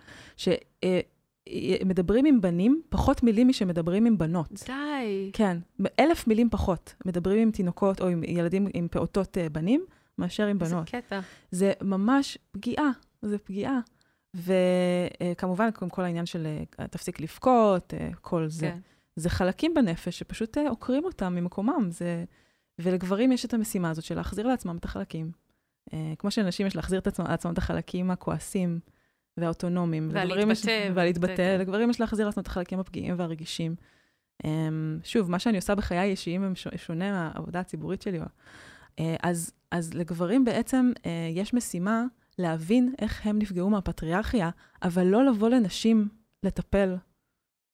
[1.50, 4.64] שמדברים עם בנים פחות מילים משמדברים עם בנות.
[4.66, 5.30] די.
[5.34, 5.58] כן,
[6.00, 9.86] אלף מילים פחות מדברים עם תינוקות או עם ילדים עם פעוטות אה, בנים,
[10.18, 10.90] מאשר עם בנות.
[10.90, 11.20] קטע.
[11.52, 12.90] זה ממש פגיעה,
[13.22, 13.80] זה פגיעה.
[14.36, 16.48] וכמובן, קודם כל העניין של
[16.80, 18.66] אה, תפסיק לבכות, אה, כל זה.
[18.66, 18.80] כן.
[19.16, 21.88] זה חלקים בנפש שפשוט אה, עוקרים אותם ממקומם.
[21.92, 22.26] זה...
[22.80, 25.32] ולגברים יש את המשימה הזאת של להחזיר לעצמם את החלקים.
[25.94, 28.80] אה, כמו שלנשים יש להחזיר לעצמם את החלקים הכועסים
[29.40, 30.10] והאוטונומיים.
[30.14, 31.36] ולגברים יש- והלהתבטא, והלהתבטא.
[31.36, 31.58] כן.
[31.60, 33.76] לגברים יש להחזיר לעצמם את החלקים הפגיעים והרגישים.
[34.46, 34.50] אה,
[35.04, 38.20] שוב, מה שאני עושה בחיי האישיים הם שונה מהעבודה הציבורית שלי.
[39.00, 42.04] אה, אז, אז לגברים בעצם אה, יש משימה
[42.38, 44.50] להבין איך הם נפגעו מהפטריארכיה,
[44.84, 46.08] אבל לא לבוא לנשים
[46.44, 46.96] לטפל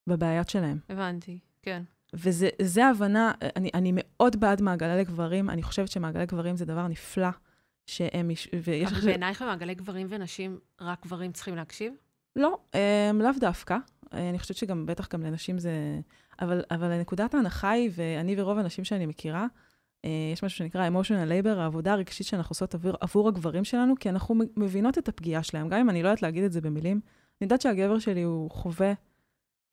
[0.06, 0.78] בבעיות שלהם.
[0.90, 1.82] הבנתי, כן.
[2.14, 7.28] וזה ההבנה, אני, אני מאוד בעד מעגלי לגברים, אני חושבת שמעגלי גברים זה דבר נפלא,
[7.86, 8.92] שהם, יש- ויש...
[8.92, 11.92] אבל בעינייך במעגלי גברים ונשים, רק גברים צריכים להקשיב?
[12.36, 12.58] לא,
[13.10, 13.76] הם, לאו דווקא.
[14.12, 16.00] אני חושבת שגם, בטח גם לנשים זה...
[16.40, 19.46] אבל, אבל נקודת ההנחה היא, ואני ורוב הנשים שאני מכירה,
[20.04, 24.08] אה, יש משהו שנקרא emotional labor, העבודה הרגשית שאנחנו עושות עבור, עבור הגברים שלנו, כי
[24.08, 25.68] אנחנו מבינות את הפגיעה שלהם.
[25.68, 27.00] גם אם אני לא יודעת להגיד את זה במילים,
[27.40, 28.92] אני יודעת שהגבר שלי הוא חווה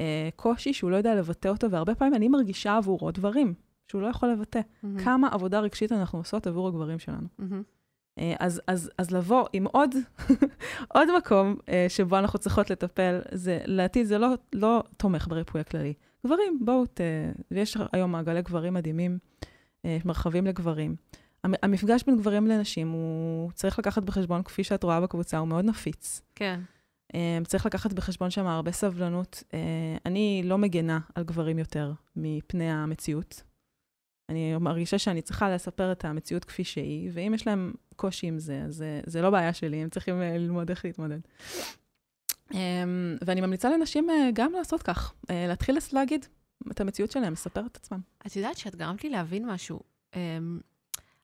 [0.01, 3.53] אה, קושי שהוא לא יודע לבטא אותו, והרבה פעמים אני מרגישה עבורו דברים
[3.87, 4.59] שהוא לא יכול לבטא.
[4.83, 7.27] מהמם, כמה עבודה רגשית אנחנו עושות עבור הגברים שלנו.
[7.39, 7.63] מהמם.
[8.19, 9.89] אה, אז, אז, אז לבוא עם עוד,
[10.95, 15.93] עוד מקום אה, שבו אנחנו צריכות לטפל, זה, לעתיד זה לא, לא תומך בריפוי הכללי.
[16.25, 17.01] גברים, בואו, ת,
[17.51, 19.17] ויש היום מעגלי גברים מדהימים,
[19.85, 20.95] אה, מרחבים לגברים.
[21.43, 25.65] המ- המפגש בין גברים לנשים, הוא צריך לקחת בחשבון, כפי שאת רואה בקבוצה, הוא מאוד
[25.65, 26.21] נפיץ.
[26.35, 26.59] כן.
[27.47, 29.43] צריך לקחת בחשבון שם הרבה סבלנות.
[30.05, 33.43] אני לא מגנה על גברים יותר מפני המציאות.
[34.29, 38.61] אני מרגישה שאני צריכה לספר את המציאות כפי שהיא, ואם יש להם קושי עם זה,
[38.61, 41.19] אז זה, זה לא בעיה שלי, הם צריכים אה, ללמוד איך להתמודד.
[42.53, 42.83] אה,
[43.21, 46.25] ואני ממליצה לנשים אה, גם לעשות כך, אה, להתחיל להגיד
[46.71, 47.99] את המציאות שלהם, לספר את עצמם.
[48.27, 49.79] את יודעת שאת גרמת לי להבין משהו.
[50.15, 50.59] אמ,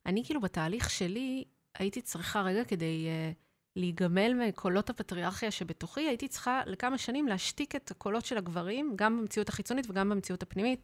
[0.05, 1.43] אני כאילו בתהליך שלי
[1.77, 3.07] הייתי צריכה רגע כדי
[3.75, 9.49] להיגמל מקולות הפטריארכיה שבתוכי, הייתי צריכה לכמה שנים להשתיק את הקולות של הגברים, גם במציאות
[9.49, 10.81] החיצונית וגם במציאות הפנימית.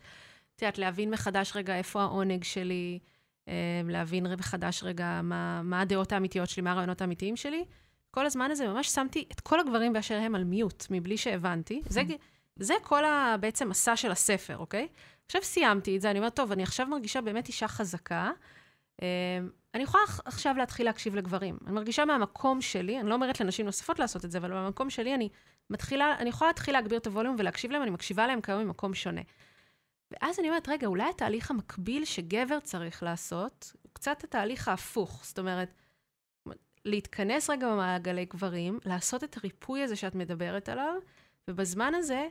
[0.55, 2.99] את יודעת, להבין מחדש רגע איפה העונג שלי,
[3.45, 3.49] um,
[3.85, 7.65] להבין מחדש רגע מה, מה הדעות האמיתיות שלי, מה הרעיונות האמיתיים שלי.
[8.11, 11.81] כל הזמן הזה ממש שמתי את כל הגברים באשר הם על מיוט, מבלי שהבנתי.
[11.89, 12.01] זה,
[12.55, 14.87] זה כל ה, בעצם מסע של הספר, אוקיי?
[15.25, 18.31] עכשיו סיימתי את זה, אני אומרת, טוב, אני עכשיו מרגישה באמת אישה חזקה.
[19.01, 19.07] אה,
[19.73, 21.57] אני יכולה עכשיו להתחיל להקשיב לגברים.
[21.65, 25.15] אני מרגישה מהמקום שלי, אני לא אומרת לנשים נוספות לעשות את זה, אבל מהמקום שלי
[25.15, 25.29] אני
[25.69, 29.21] מתחילה, אני יכולה להתחיל להגביר את הווליום ולהקשיב להם, אני מקשיבה להם כיום ממקום שונה.
[30.11, 35.25] ואז אני אומרת, רגע, אולי התהליך המקביל שגבר צריך לעשות, הוא קצת התהליך ההפוך.
[35.25, 35.73] זאת אומרת,
[36.85, 40.93] להתכנס רגע במעגלי גברים, לעשות את הריפוי הזה שאת מדברת עליו,
[41.47, 42.27] ובזמן הזה,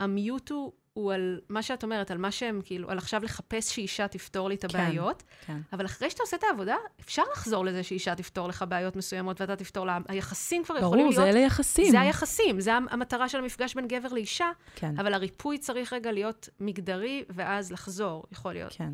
[0.00, 4.08] המיוט הוא, הוא על מה שאת אומרת, על מה שהם, כאילו, על עכשיו לחפש שאישה
[4.08, 4.78] תפתור לי את כן.
[4.78, 5.60] הבעיות, כן.
[5.72, 9.56] אבל אחרי שאתה עושה את העבודה, אפשר לחזור לזה שאישה תפתור לך בעיות מסוימות ואתה
[9.56, 9.98] תפתור לה.
[10.08, 11.36] היחסים כבר יכולים ברור, זה להיות...
[11.36, 11.90] אלה יחסים.
[11.90, 16.48] זה היחסים, זה המטרה של המפגש בין גבר לאישה, כן, אבל הריפוי צריך רגע להיות
[16.60, 18.72] מגדרי, ואז לחזור, יכול להיות.
[18.72, 18.92] כן.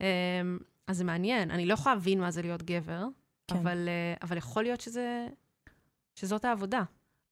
[0.00, 0.06] אמ,
[0.86, 3.04] אז זה מעניין, אני לא יכולה להבין מה זה להיות גבר,
[3.48, 3.56] כן.
[3.56, 5.26] אבל, אה, אבל יכול להיות שזה,
[6.14, 6.82] שזאת העבודה.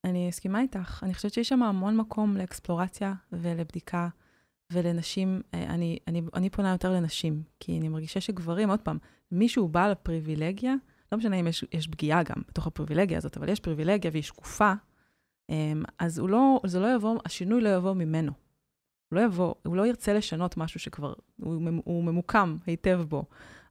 [0.03, 1.03] אני מסכימה איתך.
[1.03, 4.07] אני חושבת שיש שם המון מקום לאקספלורציה ולבדיקה
[4.73, 5.41] ולנשים.
[5.53, 8.97] אה, אני, אני, אני פונה יותר לנשים, כי אני מרגישה שגברים, עוד פעם,
[9.31, 10.75] מישהו בעל הפריבילגיה,
[11.11, 14.73] לא משנה אם יש, יש פגיעה גם בתוך הפריבילגיה הזאת, אבל יש פריבילגיה והיא שקופה,
[15.49, 18.31] אמ, אז הוא לא, זה לא יבוא, השינוי לא יבוא ממנו.
[19.09, 23.23] הוא לא יבוא, הוא לא ירצה לשנות משהו שכבר, הוא, הוא ממוקם היטב בו.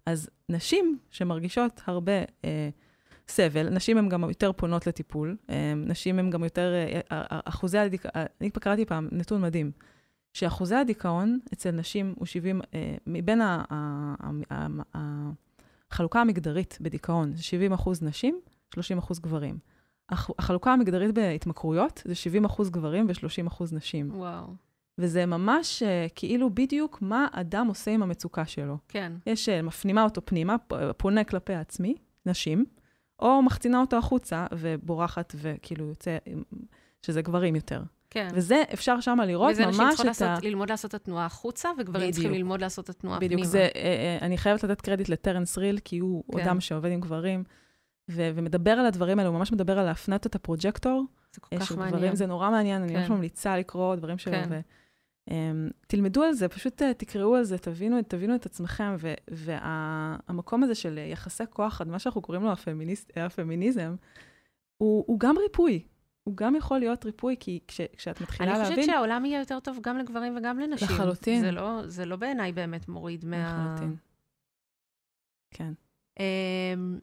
[0.07, 2.13] אז נשים שמרגישות הרבה
[2.45, 2.69] אה,
[3.29, 7.79] סבל, נשים הן גם יותר פונות לטיפול, אה, נשים הן גם יותר, אה, אה, אחוזי
[7.79, 9.71] הדיכאון, אני קראתי פעם נתון מדהים,
[10.33, 13.41] שאחוזי הדיכאון אצל נשים הוא 70, אה, מבין
[15.91, 18.41] החלוקה המגדרית בדיכאון, זה 70 אחוז נשים,
[18.75, 19.59] 30 אחוז גברים.
[20.09, 24.11] הח- החלוקה המגדרית בהתמכרויות זה 70 אחוז גברים ו-30 אחוז נשים.
[24.15, 24.47] וואו.
[24.99, 28.79] וזה ממש אה, כאילו בדיוק מה אדם עושה עם המצוקה שלו.
[28.89, 30.57] כן, יש, אה, מפנימה אותו פנימה,
[30.97, 31.95] פונה כלפי עצמי,
[32.27, 32.65] נשים,
[33.21, 36.17] או מחצינה אותו החוצה ובורחת וכאילו יוצא,
[37.03, 37.83] שזה גברים יותר.
[38.11, 38.29] כן.
[38.33, 40.29] וזה, אפשר שמה לראות וזה נשים ממש צריכות את ה...
[40.31, 42.43] לעשות, ללמוד לעשות את התנועה החוצה, וגברים צריכים בדיוק.
[42.43, 43.47] ללמוד לעשות את התנועה בדיוק, פנימה.
[43.47, 46.41] זה, אה, אה, אני חייבת לתת קרדיט לטרנס ריל, כי הוא כן.
[46.41, 47.45] אדם שעובד עם גברים,
[48.11, 51.61] ו- ומדבר על הדברים האלה, הוא ממש מדבר על להפנת את הפרוג'קטור, זה כל אה,
[51.61, 51.95] כך מעניין.
[51.95, 52.99] גברים, זה נורא מעניין, אני כן.
[52.99, 54.33] ממש ממליצה לקרוא דברים שלו.
[54.33, 54.49] כן.
[54.51, 54.61] ו-
[55.87, 58.97] תלמדו על זה, פשוט אה, תקראו על זה, תבינו, תבינו את עצמכם,
[59.29, 63.97] והמקום הזה של אה, יחסי כוח, מה שאנחנו קוראים לו הפמיניס, הפמיניזם,
[64.77, 65.83] הוא, הוא גם ריפוי.
[66.25, 68.77] הוא גם יכול להיות ריפוי, כי כש, כשאת מתחילה אני להבין...
[68.77, 70.89] חושבת שהעולם יהיה יותר טוב גם לגברים וגם לנשים.
[70.91, 71.41] לחלוטין.
[71.41, 73.67] זה לא, זה לא בעיניי באמת מוריד מה...
[73.67, 73.97] לחלוטין.
[75.51, 75.73] כן.
[76.21, 76.99] אמ,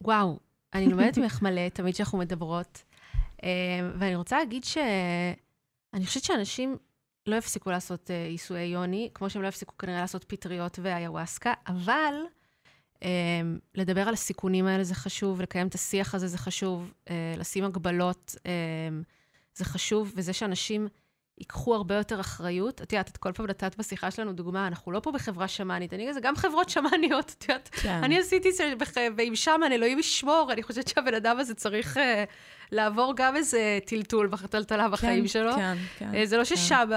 [0.00, 0.38] וואו,
[0.74, 2.84] אני לומדת ממך מלא, תמיד כשאנחנו מדברות.
[3.42, 3.48] אמ,
[3.98, 6.76] ואני רוצה להגיד שאני חושבת שאנשים
[7.30, 12.14] לא יפסיקו לעשות אה, עיסויי יוני, כמו שהם לא יפסיקו כנראה לעשות פטריות ואיוואסקה, אבל
[13.02, 13.08] אמ,
[13.74, 18.34] לדבר על הסיכונים האלה זה חשוב, לקיים את השיח הזה זה חשוב, אה, לשים הגבלות
[18.46, 19.02] אמ,
[19.54, 20.88] זה חשוב, וזה שאנשים
[21.38, 22.82] ייקחו הרבה יותר אחריות.
[22.82, 26.14] את יודעת, את כל פעם נתת בשיחה שלנו דוגמה, אנחנו לא פה בחברה שמאנית, אני
[26.14, 27.68] זה גם חברות שמאניות, את יודעת.
[27.72, 28.00] כן.
[28.04, 32.00] אני עשיתי זה, בח- ועם שמן, אלוהים ישמור, אני חושבת שהבן אדם הזה צריך uh,
[32.72, 35.52] לעבור גם איזה טלטול בטלטלה בחיים כן, שלו.
[35.56, 36.14] כן, כן.
[36.14, 36.56] אה, זה לא כן.
[36.56, 36.88] ששם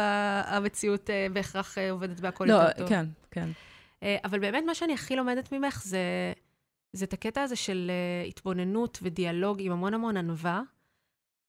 [0.45, 2.89] המציאות אה, בהכרח אה, עובדת בהכל לא, יותר טוב.
[2.89, 3.49] כן, כן.
[4.23, 5.99] אבל באמת, מה שאני הכי לומדת ממך זה,
[6.93, 7.91] זה את הקטע הזה של
[8.27, 10.61] התבוננות ודיאלוג עם המון המון ענווה.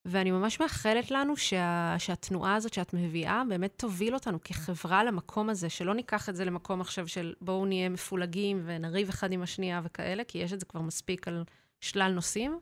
[0.05, 5.69] ואני ממש מאחלת לנו שה, שהתנועה הזאת שאת מביאה באמת תוביל אותנו כחברה למקום הזה,
[5.69, 10.23] שלא ניקח את זה למקום עכשיו של בואו נהיה מפולגים ונריב אחד עם השנייה וכאלה,
[10.23, 11.43] כי יש את זה כבר מספיק על
[11.81, 12.59] שלל נושאים,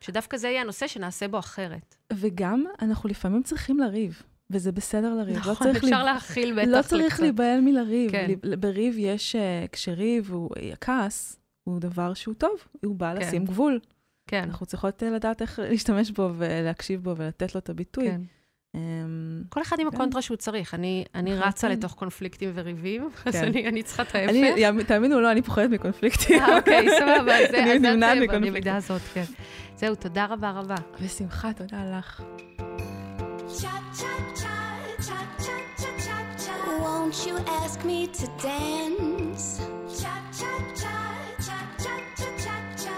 [0.00, 1.94] שדווקא זה יהיה הנושא שנעשה בו אחרת.
[2.12, 5.34] וגם, אנחנו לפעמים צריכים לריב, וזה בסדר לריב.
[5.34, 6.68] לא נכון, צריך אפשר להיב- להכיל בטח.
[6.70, 7.20] לא צריך לקצת.
[7.20, 8.10] להיבהל מלריב.
[8.10, 8.26] כן.
[8.42, 12.50] לי- בריב יש, אה, כשריב, הוא- הכעס הוא דבר שהוא טוב,
[12.84, 13.20] הוא בא כן.
[13.20, 13.80] לשים גבול.
[14.26, 18.06] כן, אנחנו צריכות אה, לדעת איך להשתמש בו ולהקשיב בו ולתת לו את הביטוי.
[18.10, 18.20] כן.
[18.74, 19.96] אמ, כל אחד עם כן.
[19.96, 20.74] הקונטרה שהוא צריך.
[20.74, 21.48] אני, אני לחלוטין.
[21.48, 23.44] רצה לתוך קונפליקטים וריבים, אז כן.
[23.44, 24.34] אני, אני צריכה את ההפך.
[24.86, 26.40] תאמינו או לא, אני פוחדת מקונפליקטים.
[26.40, 28.72] אה, אוקיי, סבבה, אז זה אני נמנעת מקונפליקטים.
[29.14, 29.24] כן.
[29.76, 30.74] זהו, תודה רבה רבה.
[31.02, 32.22] בשמחה, תודה לך.
[36.84, 39.60] Won't you ask me to dance?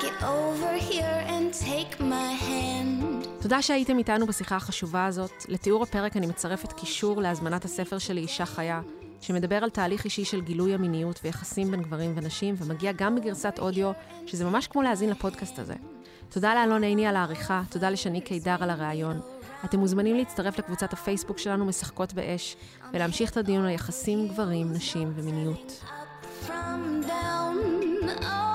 [0.04, 3.11] Get over here and take my hand.
[3.52, 5.44] תודה שהייתם איתנו בשיחה החשובה הזאת.
[5.48, 8.80] לתיאור הפרק אני מצרפת קישור להזמנת הספר שלי, אישה חיה,
[9.20, 13.92] שמדבר על תהליך אישי של גילוי המיניות ויחסים בין גברים ונשים, ומגיע גם בגרסת אודיו,
[14.26, 15.74] שזה ממש כמו להאזין לפודקאסט הזה.
[16.28, 19.20] תודה לאלון עיני על העריכה, תודה לשני קידר על הראיון.
[19.64, 22.56] אתם מוזמנים להצטרף לקבוצת הפייסבוק שלנו משחקות באש,
[22.92, 25.84] ולהמשיך את הדיון על יחסים, גברים, נשים ומיניות.
[26.46, 28.51] From down, oh,